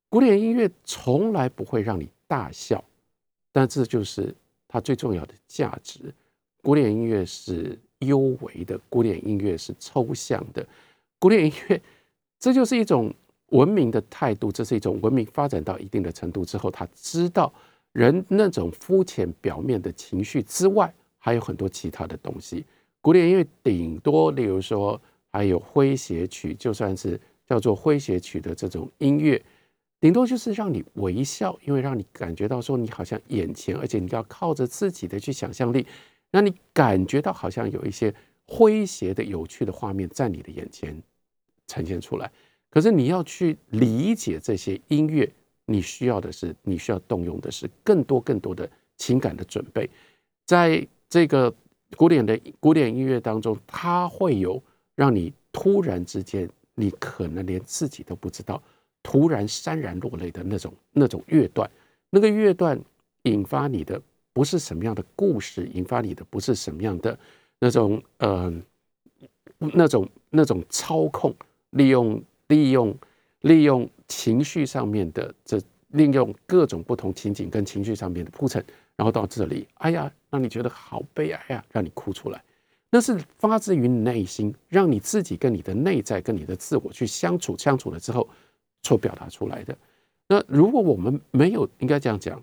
[0.09, 2.83] 古典音乐从来不会让你大笑，
[3.51, 4.33] 但这就是
[4.67, 6.11] 它最重要的价值。
[6.63, 10.65] 古典音乐是幽微的，古典音乐是抽象的，
[11.19, 11.81] 古典音乐
[12.39, 13.13] 这就是一种
[13.49, 17.53] 文明的态度，这是一种文明发展到一定的程度之后，他知道
[17.93, 20.93] 人那种肤浅表面的情绪之外。
[21.17, 22.63] 还有很多其他的东西，
[23.01, 29.41] 古典音乐顶多，例如说还有诙谐曲，就算是叫做诙谐曲的这种音乐，
[29.99, 35.87] 顶多就是让你微笑，因为让你感觉到说你好像眼前，而且你要靠着自己的去想象力，
[36.35, 38.13] 让你感觉到好像有一些
[38.45, 41.01] 诙谐的、有趣的画面在你的眼前
[41.67, 42.29] 呈现出来。
[42.69, 45.31] 可是你要去理解这些音乐，
[45.65, 49.89] 你需要的是，你需要动用的是更多更多的情感的准备，
[50.45, 50.85] 在。
[51.07, 51.53] 这个
[51.95, 54.61] 古典的古典音乐当中，它会有
[54.95, 58.61] 让你突然之间，你可能连自己都不知道，
[59.03, 61.69] 突然潸然落泪的那种那种乐段。
[62.09, 62.77] 那个乐段
[63.21, 64.01] 引发你的
[64.35, 67.17] 不是什么样的故事，引发你的不是什么样的
[67.57, 68.53] 那种呃
[69.57, 71.33] 那种那种操控，
[71.69, 72.93] 利用利用
[73.43, 75.57] 利用情绪上面的这
[75.91, 78.61] 利用各种不同情景跟情绪上面的铺陈。
[78.97, 82.43] 然后到这里，哎呀，让你觉得好悲哀呀，让你哭出来，
[82.89, 88.27] 那是发自于内心，让你自己跟你的内在、跟你的自我去相处，相处了之后
[88.83, 89.77] 所表达出来的。
[90.27, 92.41] 那如果我们没有，应该这样讲，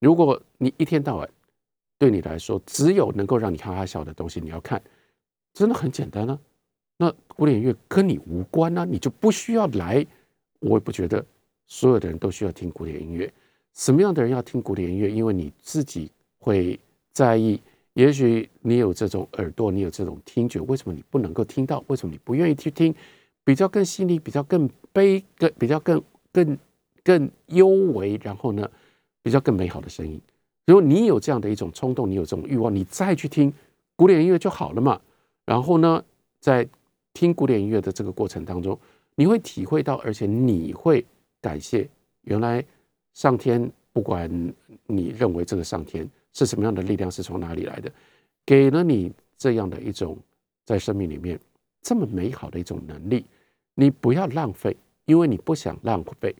[0.00, 1.28] 如果你一天到晚
[1.98, 4.80] 对你来说只有能够让你哈哈笑的东西，你要看，
[5.52, 6.38] 真的很简单啊。
[6.96, 10.06] 那古典音乐跟你无关啊，你就不需要来。
[10.60, 11.24] 我也不觉得
[11.66, 13.32] 所有的人都需要听古典音乐。
[13.74, 15.08] 什么样的人要听古典音乐？
[15.10, 16.78] 因为你自己会
[17.12, 17.60] 在意，
[17.92, 21.84] 也许你有这种耳朵，你有这种听觉，为什么你不能够听到？
[21.86, 22.92] 为什么你不愿意去听
[23.44, 26.58] 比较更细腻、比较更悲、更比较更更
[27.04, 28.68] 更幽微，然后呢，
[29.22, 30.20] 比较更美好的声音？
[30.66, 33.52] 如果你有这样的一种冲动，你有这种欲望，你再去听
[33.96, 35.00] 古典音乐就好了嘛。
[35.44, 36.04] 然后呢，
[36.40, 36.68] 在
[37.14, 38.78] 听古典音乐的这个过程当中，
[39.14, 41.04] 你会体会到，而且你会
[41.40, 41.88] 感谢
[42.22, 42.64] 原来。
[43.14, 44.30] 上天不管
[44.86, 47.90] 你认为这个上天是什么样的力量，是从哪里来的，
[48.46, 50.16] 给了你这样的一种
[50.64, 51.36] 在生命里面
[51.82, 53.24] 这么美好的一种能力，
[53.74, 56.32] 你不要浪费，因为你不想浪费，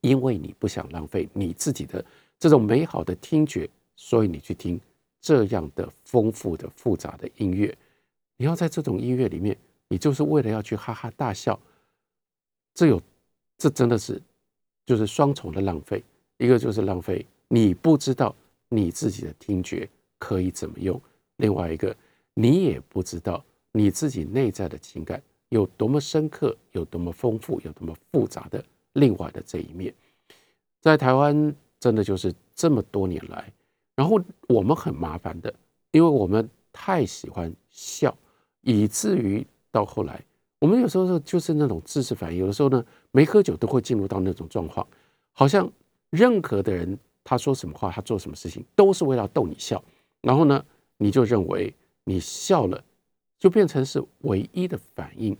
[0.00, 2.04] 因为你不想浪费你自己的
[2.38, 4.80] 这种美好的听觉，所以你去听
[5.20, 7.76] 这样的丰富的复杂的音乐。
[8.36, 9.56] 你要在这种音乐里面，
[9.88, 11.58] 你就是为了要去哈哈大笑，
[12.74, 13.02] 这有
[13.56, 14.22] 这真的是
[14.86, 16.02] 就是双重的浪费。
[16.36, 18.32] 一个就是浪费，你不知道
[18.68, 20.96] 你自己的听觉可以怎么用；
[21.38, 21.94] 另外一个，
[22.34, 28.64] 你也不知道你自己内在的情感有多么深刻、有多么丰富、有多么复杂的
[28.98, 29.94] 另外的这一面。
[30.80, 33.52] 在台湾，真的就是这么多年来，
[33.94, 35.52] 然后我们很麻烦的，
[35.92, 38.16] 因为我们太喜欢笑，
[38.60, 40.22] 以至于到后来，
[40.58, 44.86] 我们有时候就是那种知识反应，有的时候呢，没喝酒都会进入到那种状况，
[45.32, 45.70] 好像。
[46.10, 49.84] 任何的人，他说什么话，他做什么事情，都是为了逗你笑。
[50.22, 50.64] 然后呢，
[50.96, 51.70] 你就认为
[52.04, 52.82] 你笑了，
[53.38, 55.36] 就变成是唯一的反应。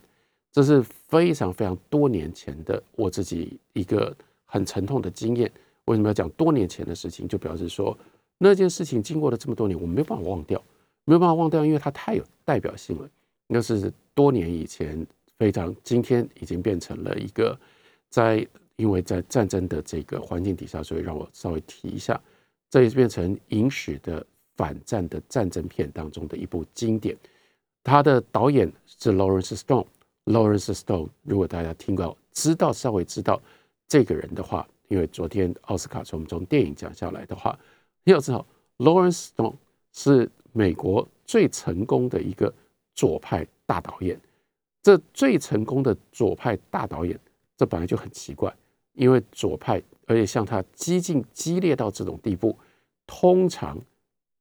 [0.53, 5.51] 这是非常非常多年前的我自己一个很沉痛的经验。
[5.85, 7.27] 为什么要讲多年前的事情？
[7.27, 7.97] 就表示说
[8.39, 10.63] 那件事情经过了这么多年，我没办法忘掉，
[11.05, 13.09] 没有办法忘掉，因为它太有代表性了。
[13.47, 15.07] 那是多年以前，
[15.39, 17.59] 非常今天已经变成了一个
[18.11, 18.47] 在。
[18.79, 22.17] 因为在战争的这个环境底下，所以让我稍微提一下，
[22.71, 24.25] 这也变成影史的
[24.57, 27.17] 反战的战争片当中的一部经典。
[27.83, 29.85] 他的导演是 Lawrence Stone。
[30.29, 33.41] Lawrence Stone，如果大家听到、知道、稍微知道
[33.87, 37.59] 这个人的话，因为昨天奥斯卡从从电影讲下来的话，
[38.05, 38.45] 要知道
[38.77, 39.55] Lawrence Stone
[39.93, 42.53] 是美国最成功的一个
[42.95, 44.21] 左派大导演。
[44.83, 47.19] 这最成功的左派大导演，
[47.57, 48.55] 这本来就很奇怪。
[48.93, 52.57] 因为左派，而且像他激进激烈到这种地步，
[53.07, 53.79] 通常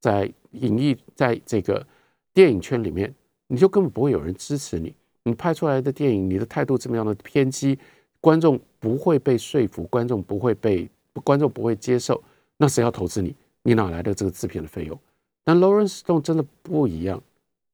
[0.00, 1.86] 在影艺在这个
[2.34, 3.14] 电影圈里面，
[3.46, 4.94] 你就根本不会有人支持你。
[5.22, 7.78] 你拍出来的电影，你的态度这么样的偏激，
[8.20, 10.88] 观众不会被说服，观众不会被
[11.24, 12.22] 观众不会接受，
[12.56, 13.34] 那谁要投资你？
[13.62, 14.98] 你哪来的这个制片的费用？
[15.44, 17.22] 但 Lawrence Stone 真的不一样，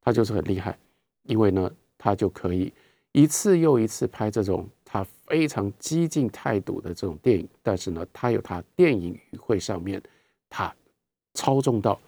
[0.01, 0.77] 他就是很厉害，
[1.23, 2.73] 因为呢，他就可以
[3.11, 4.67] 一次又一次拍这种。
[4.87, 10.01] 他非常激进态度的这种电影，但是呢，他有他电影语汇上面，
[10.47, 10.73] 他
[11.33, 11.99] 操纵到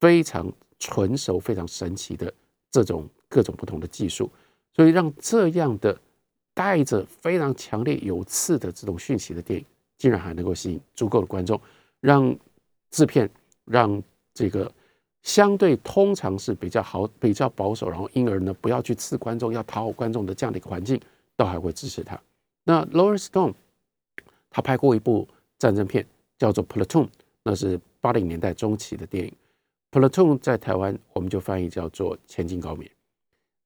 [0.00, 2.32] 非常纯熟、非常神奇的
[2.70, 4.30] 这种各种不同的技术，
[4.74, 5.98] 所以让这样的
[6.54, 9.66] 带着非常强烈有刺的这种讯息的电影，
[9.98, 11.60] 竟然还能够吸引足够的观众，
[12.00, 12.34] 让
[12.90, 13.28] 制片
[13.64, 14.02] 让
[14.32, 14.70] 这个
[15.22, 21.00] 相对通常是比较好、比较保守，然后因而呢不要去刺观众、要讨好观众的这样的一个环境，
[21.36, 22.20] 都还会支持他。
[22.64, 23.54] 那 Lawrence Stone，
[24.50, 25.26] 他拍过一部
[25.58, 26.06] 战争片，
[26.38, 27.04] 叫做《Platoon》，
[27.42, 29.32] 那是八零年代中期的电影。
[30.00, 32.90] 《Platoon》在台湾我们就翻译叫做《前进高棉》。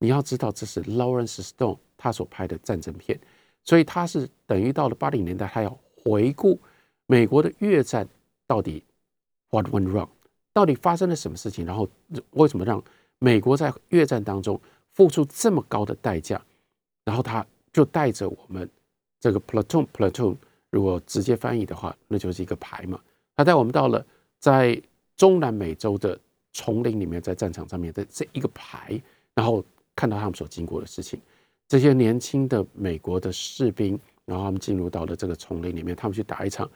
[0.05, 3.19] 你要知道，这是 Lawrence Stone 他所拍的战争片，
[3.63, 6.61] 所以他是等于到了八零年代，他要回顾
[7.07, 8.07] 美国的越战
[8.47, 8.85] 到底
[9.49, 10.11] What went wrong，
[10.53, 11.89] 到底发生了什么事情，然后
[12.33, 12.85] 为什么让
[13.19, 14.61] 美国在越战当中
[14.93, 16.39] 付出这么高的代价，
[17.05, 18.69] 然后他就带着我们。
[19.21, 20.37] 这个 platoon platoon
[20.69, 23.01] 如果直接翻译的话，那就是一个排嘛。
[23.35, 24.05] 他带我们到了
[24.39, 24.79] 在
[25.17, 26.21] 中南美洲的
[26.53, 29.01] 丛林里面，在战场上面的这一个排，
[29.35, 29.65] 然后
[29.97, 31.21] 看到他们所经过的事情。
[31.67, 36.71] 这些年轻的美国的士兵，然后他们进入到了这个丛林里面，他们去打一场，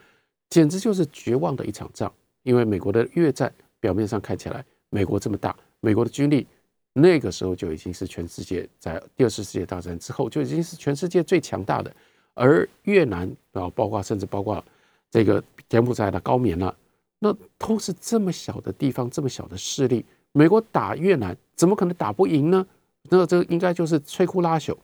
[0.51, 2.13] 简直就是绝望的一场仗。
[2.43, 6.47] 因为美国的越战表面上看起来，美国这么大，美国的军力
[6.95, 11.95] 那个时候就已经是全世界在第二次世界大战之后就已经是全世界最强大的。
[12.35, 14.65] 而越南然后，包括甚至包括
[15.11, 16.75] 这个柬埔寨的高棉了，
[17.19, 22.67] 那都是这么小的地方，这么小的势力，美国打越南怎么可能打不赢呢？
[23.03, 24.77] 那这应该就是摧枯拉朽。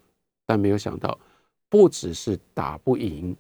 [0.47, 1.18] 但没有想到，
[1.68, 3.36] 不只是打不赢，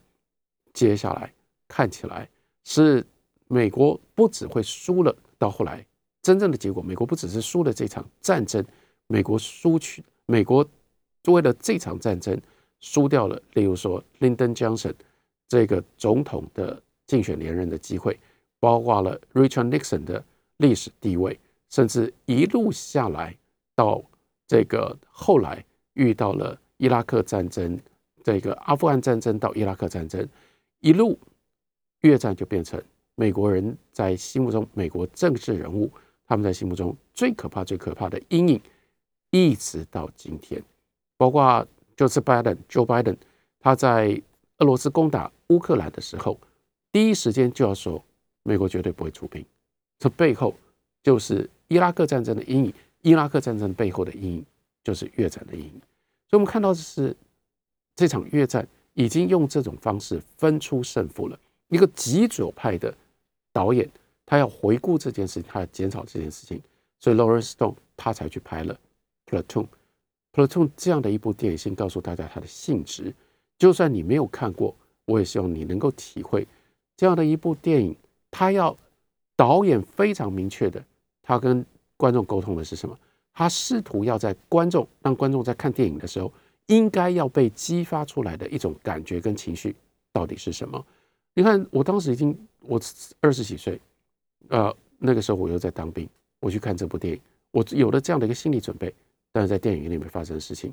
[0.72, 1.32] 接下来
[1.68, 2.28] 看起来
[2.64, 3.04] 是
[3.48, 5.14] 美国不只会输了。
[5.38, 5.84] 到后来，
[6.22, 8.64] 真正的结果，美国不只是输了这场战争，
[9.06, 10.66] 美国输去，美国
[11.26, 12.40] 为了这场战争。
[12.80, 14.94] 输掉了，例如说林登·江森
[15.48, 18.20] 这个总统的竞选连任的机会，
[18.60, 20.22] 包括了 Richard Nixon 的
[20.58, 21.40] 历史地位，
[21.70, 23.34] 甚至一路下来
[23.74, 24.04] 到
[24.46, 25.64] 这个后来
[25.94, 27.78] 遇到了伊拉克战争，
[28.22, 30.26] 这个阿富汗战争到伊拉克战争，
[30.80, 31.18] 一路
[32.00, 32.82] 越战就变成
[33.14, 35.90] 美国人在心目中，美国政治人物
[36.26, 38.60] 他们在心目中最可怕、最可怕的阴影，
[39.30, 40.62] 一直到今天，
[41.16, 41.66] 包括。
[41.96, 43.16] 就是拜登，Joe Biden，
[43.60, 44.20] 他在
[44.58, 46.36] 俄罗斯攻打乌克兰的时候，
[46.90, 48.04] 第一时间就要说
[48.42, 49.46] 美国绝对不会出兵，
[50.00, 50.52] 这背后
[51.04, 52.74] 就是伊拉克战争的阴影。
[53.04, 54.44] 伊拉克战争背后的阴影
[54.82, 55.80] 就是越战的阴影。
[56.28, 57.14] 所以，我们看到的是
[57.94, 61.38] 这场越战已经用这种方式分出胜负了。
[61.68, 62.92] 一个极左派的
[63.52, 63.88] 导演，
[64.24, 66.60] 他要回顾这件事情，他要检讨这件事情，
[66.98, 68.74] 所以 Lawrence Stone 他才去拍了
[69.30, 69.66] 《Platoon》。
[70.32, 73.14] 《Platoon》这样的一部电影，先告诉大家它的性质。
[73.58, 74.74] 就算你没有看过，
[75.04, 76.46] 我也希望你能够体会
[76.96, 77.94] 这样的一部电影。
[78.30, 78.76] 他要
[79.36, 80.84] 导演非常明确的，
[81.22, 81.64] 他跟
[81.96, 82.98] 观众沟通的是什么？
[83.32, 86.32] 他试图要在观众让观众在看电影的时候，
[86.66, 89.74] 应该要被激发出来的一种感觉跟情绪
[90.12, 90.86] 到底是什么？
[91.34, 92.80] 你看，我当时已经我
[93.20, 93.80] 二十几岁，
[94.50, 97.20] 呃，那个时候我又在当兵，我去看这部电影，
[97.50, 98.94] 我有了这样的一个心理准备，
[99.32, 100.72] 但是在电影里面发生的事情，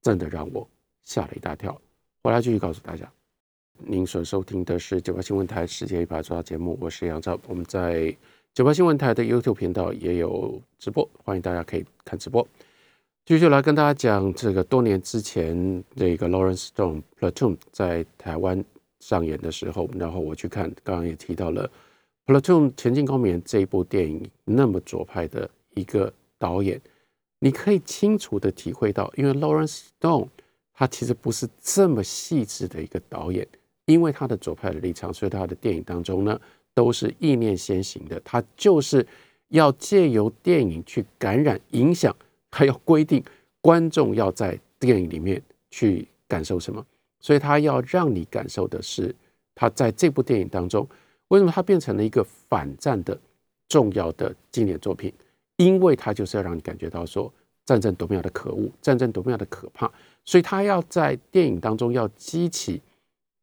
[0.00, 0.66] 真的让我
[1.04, 1.78] 吓了一大跳。
[2.22, 3.06] 我来继续告诉大家，
[3.76, 7.38] 您所收听的是九八新闻台世界一把抓节目，我是杨照。
[7.46, 8.16] 我们在
[8.54, 12.46] 九八新闻台的 YouTube 频道也有直播，欢迎大家可以看直播。
[13.24, 18.64] 继续来跟大家讲这个多年之前这个 Lawrence Stone Platoon 在台湾
[19.00, 21.70] 上演的时候，然后我去看，刚刚也提到了
[22.26, 26.80] Platoon 前进高棉这一部电影，那么左派的一个导演，
[27.38, 30.28] 你可以清楚的体会到，因为 Lawrence Stone。
[30.80, 33.44] 他其实不是这么细致的一个导演，
[33.86, 36.40] 因为他的左派的立场，所以他的电影当中呢
[36.78, 38.20] 都是意念先行的。
[38.24, 39.04] 他就是
[39.48, 42.14] 要借由电影去感染、影响，
[42.52, 43.20] 还要规定
[43.60, 46.86] 观众要在电影里面去感受什么。
[47.18, 49.12] 所以他要让你感受的是，
[49.56, 50.86] 他在这部电影当中，
[51.26, 53.18] 为什么他变成了一个反战的
[53.68, 55.12] 重要的经典作品？
[55.56, 57.32] 因为他就是要让你感觉到说，
[57.66, 59.90] 战争多么样的可恶，战争多么样的可怕。
[60.24, 62.80] 所以他要在电影当中要激起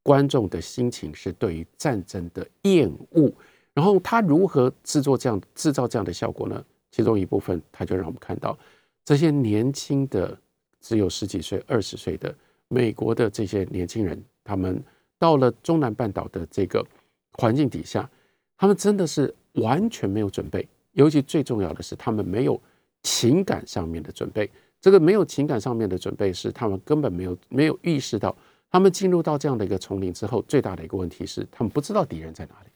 [0.05, 3.33] 观众的心情，是对于战争的厌恶。
[3.73, 6.63] 然后他如何制作这样制造这样的效果呢？
[6.91, 8.55] 其中一部分，他就让我们看到
[9.03, 10.37] 这些年轻的
[10.79, 12.33] 只有十几岁、二十岁的
[12.67, 14.79] 美国的这些年轻人，他们
[15.17, 16.85] 到了中南半岛的这个
[17.33, 18.07] 环境底下，
[18.55, 20.67] 他们真的是完全没有准备。
[20.91, 22.61] 尤其最重要的是，他们没有
[23.01, 24.47] 情感上面的准备。
[24.79, 28.33] 这个没有情感上面的准备，是他们根本没有没有意识到，
[28.75, 32.69] 他们进入到这样的一个丛林之后，最大的一个问题是，他们不知道敌人在哪里。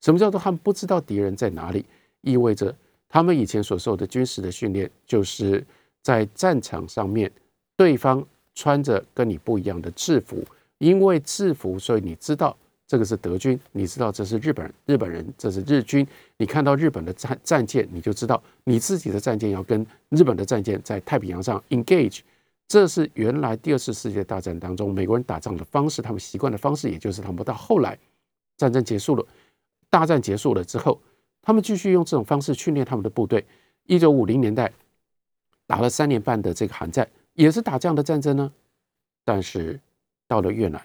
[0.00, 1.84] 什么叫做他们不知道敌人在哪里？
[2.20, 2.72] 意味着
[3.08, 5.66] 他们以前所受的军事的训练，就是
[6.00, 7.28] 在战场上面，
[7.76, 8.24] 对方
[8.54, 10.44] 穿着跟你不一样的制服，
[10.78, 12.56] 因为制服，所以你知道。
[12.86, 16.06] 这个是德军，你知道这是日本人，日本人这是日军。
[16.36, 22.20] 你看到日本的战战舰，你就知道你自己的战舰要跟日本的战舰在太平洋上 engage。
[22.68, 27.98] 这是原来第二次世界大战当中美国人打仗的方式，他们习惯的方式，也就是他们到后来
[28.56, 29.24] 战争结束了，
[29.88, 31.00] 大战结束了之后，
[31.42, 33.46] 他们继续用这种方式训练他们的部队。
[33.84, 34.72] 一九五零年代
[35.64, 38.52] 打了三年半的这个韩战，也是打这样的战争呢。
[39.24, 39.78] 但是
[40.26, 40.80] 到了越南。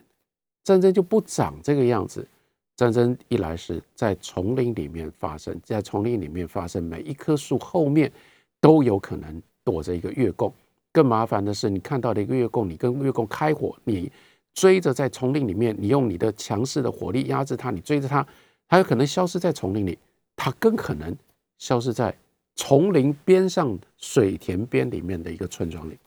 [0.64, 2.28] 战争就不长这个样子。
[2.76, 8.12] 战争一来是在丛林里面发生，在丛林里面发生，每一棵树后面
[8.60, 10.54] 都有可能躲着一个越共。
[10.92, 14.12] 更麻烦的是，你看到的一个越共，你跟越共开火，你
[14.54, 18.26] 追着在丛林里面，你用你的强势的火力压制它，你追着它，
[18.68, 19.98] 它有可能消失在丛林里，
[20.36, 21.16] 它更可能
[21.58, 22.14] 消失在
[22.56, 25.98] 丛林边上水田边里面的一个村庄里。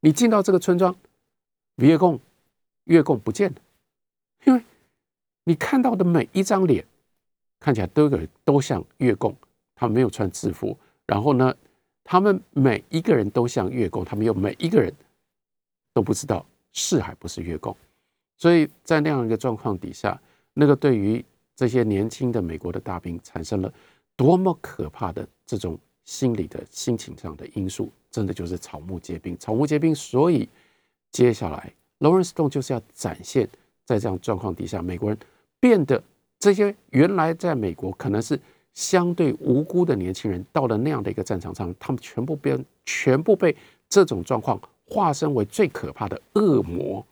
[0.00, 0.94] 你进到这个村庄，
[1.76, 2.20] 越共
[2.84, 3.56] 越共不见了。
[4.44, 4.62] 因为
[5.44, 6.84] 你看到的每一张脸，
[7.58, 9.34] 看起来都有都像越共，
[9.74, 10.76] 他没有穿制服。
[11.06, 11.54] 然后呢，
[12.04, 14.92] 他们每一个人都像越共，他们又每一个人
[15.92, 17.76] 都不知道是还不是越共。
[18.36, 20.20] 所以在那样一个状况底下，
[20.54, 21.24] 那个对于
[21.54, 23.72] 这些年轻的美国的大兵产生了
[24.16, 29.94] 多么可怕的这种心理的心情上的因素，真的就是草木皆兵，草木皆兵。
[29.94, 30.48] 所以
[31.10, 33.48] 接下来，Lawrence Stone 就是要展现。
[33.84, 35.18] 在这样状况底下，美国人
[35.58, 36.00] 变得
[36.38, 38.40] 这些原来在美国可能是
[38.74, 42.56] 相对无辜的年轻人，到了那样的一个战场上，他们全部被
[42.86, 43.54] 全部被
[43.88, 47.04] 这种状况化身为最可怕的恶魔。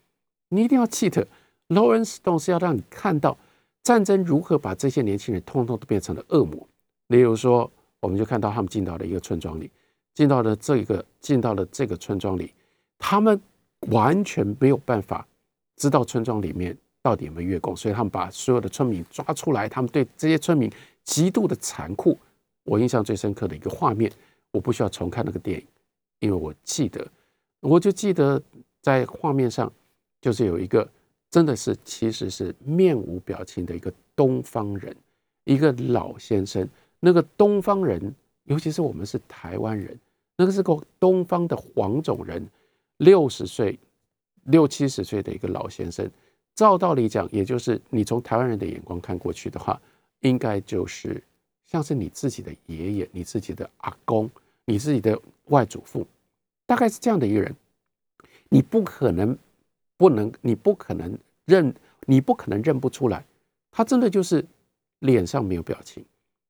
[0.49, 1.27] 你一定要记得
[1.69, 3.37] ，Lawrence Stone 是要让你看到
[3.83, 6.67] 战争如何把这些年轻人通通都变成了恶魔。
[7.09, 9.71] 例如说，我们就看到他们进到了一个村庄里，
[10.15, 12.53] 进到了这个进到了这个村庄里，
[12.99, 13.41] 他们
[13.91, 15.27] 完全没有办法。
[15.77, 19.69] 知道村庄里面到底有没有越共，所以他们把所有的村民抓出来。
[19.69, 20.71] 他们对这些村民
[21.09, 22.19] 极度的残酷。
[22.65, 24.13] 我印象最深刻的一个画面，
[24.51, 25.67] 我不需要重看那个电影，
[26.19, 27.09] 因为我记得，
[27.61, 28.41] 我就记得
[28.83, 29.73] 在画面上
[30.21, 30.87] 就是有一个
[31.31, 34.95] 真的是其实是面无表情的一个东方人，
[35.45, 36.69] 一个老先生。
[37.01, 39.99] 那个东方人，尤其是我们是台湾人，
[40.37, 42.47] 那个是个东方的黄种人，
[42.99, 43.79] 六十岁、
[44.45, 46.07] 六七十岁的一个老先生。
[46.55, 49.81] 照道理讲，也就是你从台湾人的眼光看过去的话，
[50.21, 51.23] 应该就是
[51.67, 54.31] 像是你自己的爷爷、你自己的阿公、
[54.65, 56.07] 你自己的外祖父，
[56.67, 57.55] 大概是这样的一个人。
[58.49, 59.37] 你不可能
[59.97, 61.75] 不能，你不可能认，
[62.07, 63.25] 你不可能认不出来，
[63.71, 64.45] 他真的就是
[65.01, 66.05] 脸上没有表情，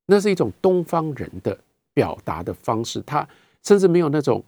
[0.07, 1.59] 那是一种东方人的
[1.93, 3.01] 表达的方式。
[3.03, 3.29] 他
[3.63, 4.45] 甚至没有那种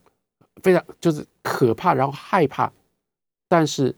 [0.62, 2.72] 非常就是可怕，然后害怕，
[3.48, 3.94] 但是。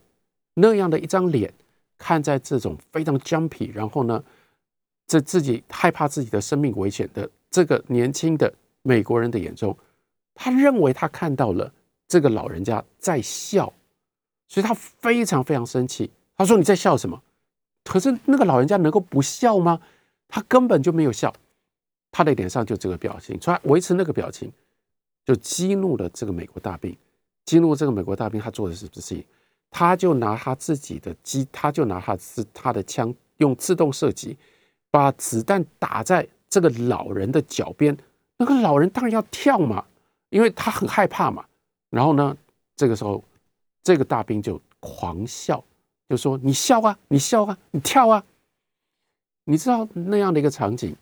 [0.55, 1.51] 那样的一张脸，
[1.97, 4.23] 看在这种非常 jumpy，然后呢，
[5.13, 8.51] 这自己害怕自己的生命危险的这个年轻的
[8.81, 9.77] 美国人的眼中，
[10.35, 11.71] 他认为他看到了
[12.09, 13.71] 这个老人家在笑，
[14.49, 16.11] 所以他非常非常生气。
[16.35, 17.23] 他说：“你在笑什么？”
[17.85, 19.79] 可是那个老人家能够不笑吗？
[20.29, 21.31] 他根本就没有笑，
[22.11, 24.51] 他的脸上就这个表情，所以维持那个表情，
[25.27, 26.97] 就激怒了这个美国大兵。
[27.45, 29.23] 激怒这个美国大兵，他做的是不是？
[29.71, 34.39] 他就拿他自己的机，他就拿他自他的枪，用自动射击，
[34.93, 37.97] 把子弹打在这个老人的脚边。
[38.37, 39.85] 那个老人当然要跳嘛，
[40.29, 41.45] 因为他很害怕嘛。
[41.91, 42.37] 然后呢，
[42.77, 43.25] 这个时候，
[43.83, 45.63] 这个大兵就狂笑，
[46.09, 48.25] 就说：“你笑啊，你笑啊，你跳啊！”
[49.45, 50.95] 你知道那样的一个场景，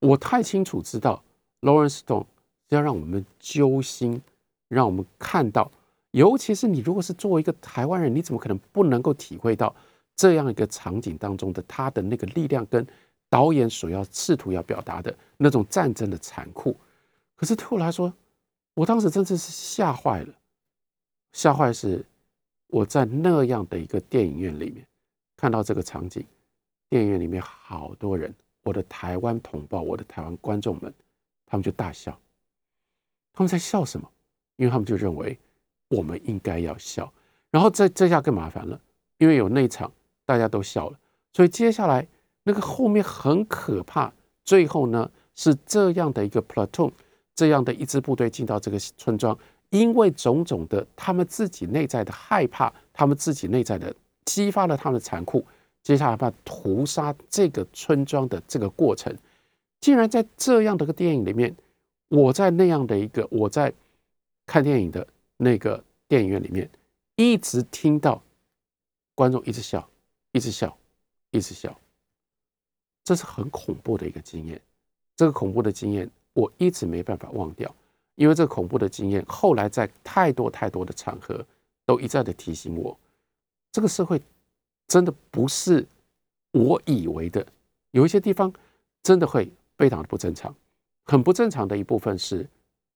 [0.00, 1.22] 我太清楚知道
[1.60, 2.24] ，Lawrence Stone
[2.68, 4.22] 要让我们揪心，
[4.68, 5.70] 让我们看到。
[6.12, 9.74] 尤其是你，如果是作为一个台湾人，你怎么可能不能够体会到
[10.16, 12.86] 这样一个场景当中的他的那个力量，跟
[13.28, 16.76] 导演所要试图要表达的那种战争的残酷？
[17.36, 18.12] 可是对我来说，
[18.74, 20.34] 我当时真的是吓坏了，
[21.32, 22.04] 吓坏是
[22.66, 24.86] 我在那样的一个电影院里面
[25.36, 26.24] 看到这个场景，
[26.88, 30.92] 电影院里面好多人，我的台湾同胞，我的台湾观众们，
[31.46, 32.18] 他们就大笑，
[33.32, 34.10] 他们在笑什么？
[34.56, 35.38] 因为他们就认为。
[35.90, 37.10] 我们应该要笑，
[37.50, 38.78] 然后这这下更麻烦了，
[39.16, 39.90] 因为有内场，
[40.26, 41.00] 大家都笑了，
[41.32, 42.06] 所以接下来
[42.48, 44.10] 那个后面很可怕。
[44.42, 46.90] 最后呢，是这样的一个 platoon，
[47.34, 49.38] 这样的一支部队进到这个村庄，
[49.68, 53.94] 因为种种的他们自己内在的害怕，他们自己内在的
[54.24, 55.44] 激发了他们的残酷，
[55.82, 59.14] 接下来把屠杀这个村庄的这个过程，
[59.80, 61.54] 竟然在这样的一个电影里面，
[62.08, 63.72] 我在那样的一个我在
[64.46, 65.06] 看电影的。
[65.40, 66.68] 那个电影院里面，
[67.14, 68.20] 一直听到
[69.14, 69.88] 观众一直笑，
[70.32, 70.76] 一直笑，
[71.30, 71.78] 一直笑，
[73.08, 74.60] 这是很恐怖的一个经验。
[75.16, 77.74] 这个恐怖的经验，我一直没办法忘掉，
[78.16, 81.42] 因为这个恐怖的经验，后来在太多太多的场合
[81.86, 82.94] 都一再的提醒我，
[83.72, 84.20] 这个社会
[84.88, 85.86] 真的不是
[86.50, 87.46] 我以为的，
[87.92, 88.52] 有一些地方
[89.02, 90.54] 真的会非常的不正常。
[91.06, 92.46] 很不正常的一部分是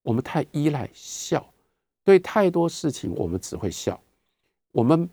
[0.02, 1.42] 我们太依赖笑。
[2.04, 3.98] 对太多事情，我们只会笑，
[4.72, 5.08] 我们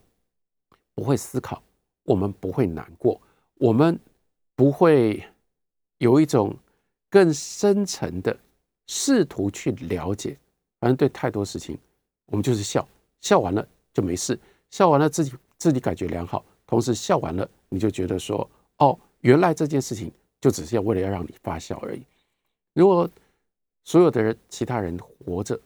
[0.93, 1.63] 不会思考，
[2.03, 3.21] 我们不会难过，
[3.53, 3.97] 我们
[4.59, 5.23] 不会
[5.99, 6.53] 有一种
[7.09, 8.37] 更深层的
[8.87, 10.37] 试图去了解。
[10.81, 11.77] 反正对太多事情，
[12.25, 12.85] 我们就是笑
[13.21, 14.37] 笑完了就没事，
[14.69, 18.45] 笑完了自己自己感觉良好，同时笑完了你就觉得说，
[18.79, 22.01] 哦，原来这件事情就只是要为了要让你发笑而已。
[22.73, 23.09] 如果
[23.85, 25.57] 所有的人其他人活着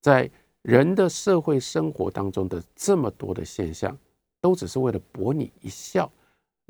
[0.00, 0.30] 在。
[0.62, 3.98] 人的社会生活当中的这么多的现象，
[4.40, 6.08] 都只是为了博你一笑。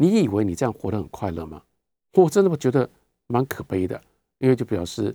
[0.02, 1.62] 你以为你这样活得很快乐吗？
[2.14, 2.90] 我真的觉得
[3.28, 4.02] 蛮可悲的，
[4.38, 5.14] 因为就表示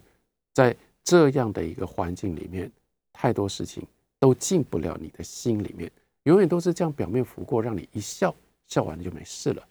[0.53, 0.73] 在
[1.03, 2.71] 这样的一个环境里面，
[3.11, 3.85] 太多事情
[4.17, 5.91] 都进不了你的心里面，
[6.23, 8.33] 永远都是这样表面浮过，让你一笑，
[8.65, 9.67] 笑完了就没事了，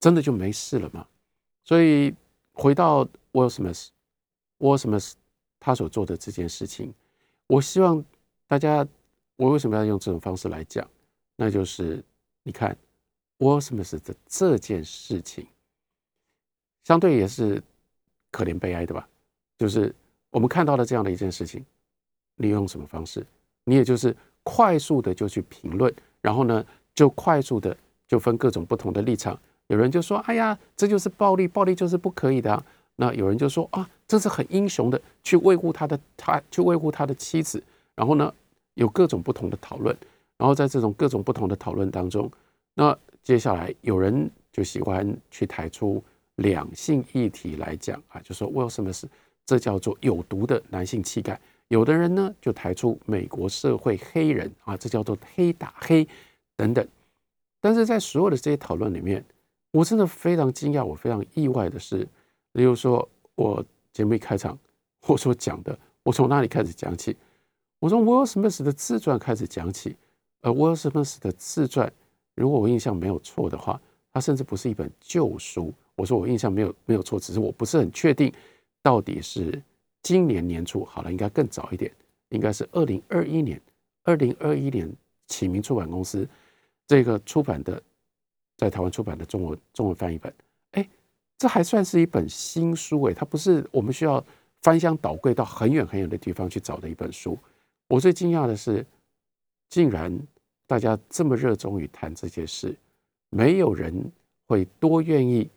[0.00, 1.06] 真的就没事了吗？
[1.64, 2.14] 所以
[2.52, 5.12] 回到 Will Smith，Will Smith
[5.60, 6.94] 他所做的这件事情，
[7.46, 8.02] 我希望。
[8.50, 8.88] 大家，
[9.36, 10.88] 我为什么要用这种方式来讲？
[11.36, 12.02] 那就是
[12.42, 12.74] 你看
[13.38, 15.46] ，Will Smith 的这件事情，
[16.84, 17.62] 相对也是
[18.30, 19.08] 可怜悲哀的吧？
[19.58, 19.94] 就是
[20.30, 21.64] 我们看到了这样的一件事情，
[22.36, 23.26] 你用什么方式？
[23.64, 26.64] 你也就是快速的就去评论，然后呢，
[26.94, 27.76] 就快速的
[28.06, 29.38] 就分各种不同的立场。
[29.66, 32.64] 有人就说：“哎呀，这就是暴力，暴力就是不可以的。”
[32.96, 37.62] 那有人就说：“啊，这是很英雄的，去维护他的他，去维护他的妻子。”
[37.94, 38.32] 然后呢，
[38.74, 39.94] 有各种不同的讨论，
[40.38, 42.30] 然后在这种各种不同的讨论当中，
[42.78, 46.00] 那接下来有人就喜欢去抬出
[46.36, 49.08] 两性议题来讲啊，就说为什么是
[49.44, 51.40] 这叫做有毒的男性气概？
[51.66, 56.06] 有的人呢就抬出美国社会黑人啊，这叫做黑打黑
[56.56, 56.86] 等等。
[57.60, 59.24] 但是在所有的这些讨论里面，
[59.72, 62.06] 我真的非常惊讶，我非常意外的是，
[62.52, 64.56] 例如说我节目一开场
[65.04, 67.16] 我所讲的，我从哪里开始讲起？
[67.80, 69.96] 我从 Will Smith 的自传开始讲起。
[70.42, 71.92] 而 Will Smith 的自传，
[72.38, 73.80] 如果我印象没有错的话，
[74.12, 75.72] 它甚至不是一本旧书。
[75.96, 78.32] 我说我印象没有没有错，只是我不是很确定
[78.82, 79.60] 到底是
[80.02, 81.92] 今年年初好了，应该更早一点，
[82.28, 83.60] 应该是二零二一年，
[84.04, 84.90] 二零二一年
[85.26, 86.26] 启明出版公司
[86.86, 87.82] 这个出版的，
[88.56, 90.32] 在台湾出版的中文中文翻译本。
[90.72, 90.88] 哎，
[91.36, 94.24] 这还算是一本新书哎，它不是我们需要
[94.62, 97.36] 翻箱倒柜到很远很远的地方去找的一本书。
[97.88, 98.86] 我最惊讶的是，
[99.68, 100.16] 竟然
[100.68, 102.76] 大家这么热衷于谈这些事，
[103.30, 104.12] 没有人
[104.46, 105.50] 会多愿意。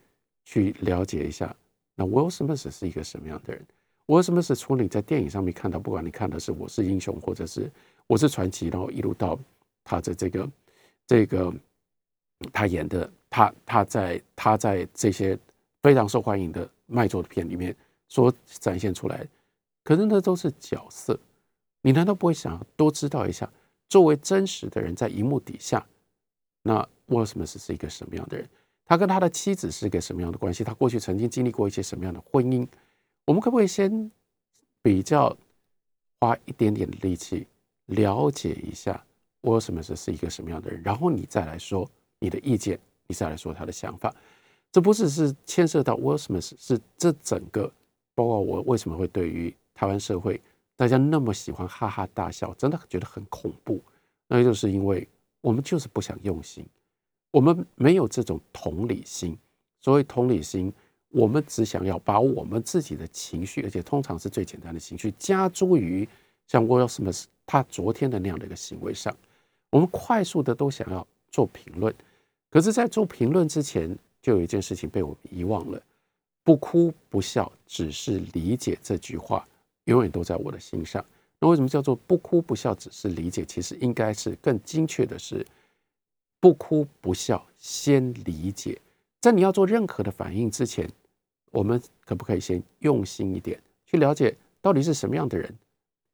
[0.44, 1.56] 去了解一下，
[1.96, 3.64] 那 Will Smith 是一个什么样的人
[4.08, 7.66] ？Will Smith 除了你在电影上面看到，不管你看的是《我是英雄》或者是
[8.08, 9.40] 《我是传奇》，然后一路到
[9.84, 10.50] 他的这个
[11.06, 11.54] 这个
[12.52, 15.38] 他演的他他在他在这些
[15.84, 17.74] 非常受欢迎的卖座的片里面
[18.10, 19.26] 所展现出来，
[19.84, 21.18] 可是那都是角色。
[21.84, 23.50] 你难道不会想多知道一下，
[23.92, 25.86] 作为真实的人在荧幕底下，
[26.62, 26.80] 那
[27.10, 28.48] Will Smith 是一个什么样的人？
[28.86, 30.64] 他跟他的妻子是一个什么样的关系？
[30.64, 32.66] 他过去曾经经历过一些什么样的婚姻？
[33.26, 34.10] 我们可不可以先
[34.82, 35.36] 比较
[36.22, 37.46] 花一点点的力气
[37.88, 39.04] 了解一下
[39.42, 40.82] Will Smith 是一个什么样的人？
[40.86, 41.86] 然后你再来说
[42.18, 44.16] 你的意见，你再来说他的想法。
[44.72, 47.70] 这不只是牵涉到 Will Smith，是这整个
[48.16, 50.40] 包括我为什么会对于台湾社会
[50.82, 53.80] 大家那么喜欢哈哈大笑，真的觉得很恐怖。
[54.28, 55.08] 那就是因为
[55.40, 56.66] 我们就是不想用心。
[57.30, 59.38] 我们没有这种同理心，
[59.80, 60.74] 所谓同理心，
[61.10, 66.10] 我们只想要把我们自己的情绪，而且通常是最简单的情绪，加诸于
[66.48, 69.16] 像 Will Smith 他昨天的那样的一个行为上。
[69.70, 71.94] 我们快速的都想要做评论，
[72.50, 75.80] 可是，在做评论之前，就有一件事情被我们遗忘了：
[76.44, 78.76] 不哭不笑，只是理解。
[78.82, 79.48] 这句话
[79.86, 81.04] 永远都在我的心上。
[81.40, 83.44] 那为什么叫做不哭不笑，只是理解？
[83.46, 85.46] 其实应该是更精确的是。
[86.40, 88.80] 不哭不笑，先理解。
[89.20, 90.90] 在你要做任何的反应之前，
[91.52, 95.54] 我们可不可以先用心一点，去了解到底是什么样的人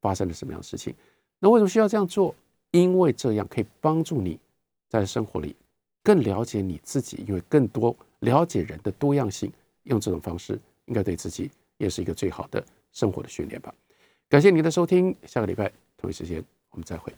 [0.02, 0.94] 发生了什么样的事情？
[1.38, 2.34] 那为什么需要这样做？
[2.72, 4.38] 因为这样可以帮助你
[4.90, 5.56] 在生活里
[6.02, 9.50] 更了解你自己，因为更多了解人的多样性。
[9.84, 12.62] 用这种方式，应该对自己也是一个最好的
[12.98, 13.72] 生活的训练吧。
[14.28, 17.12] 感谢您的收听，下个礼拜同一时间我们再会。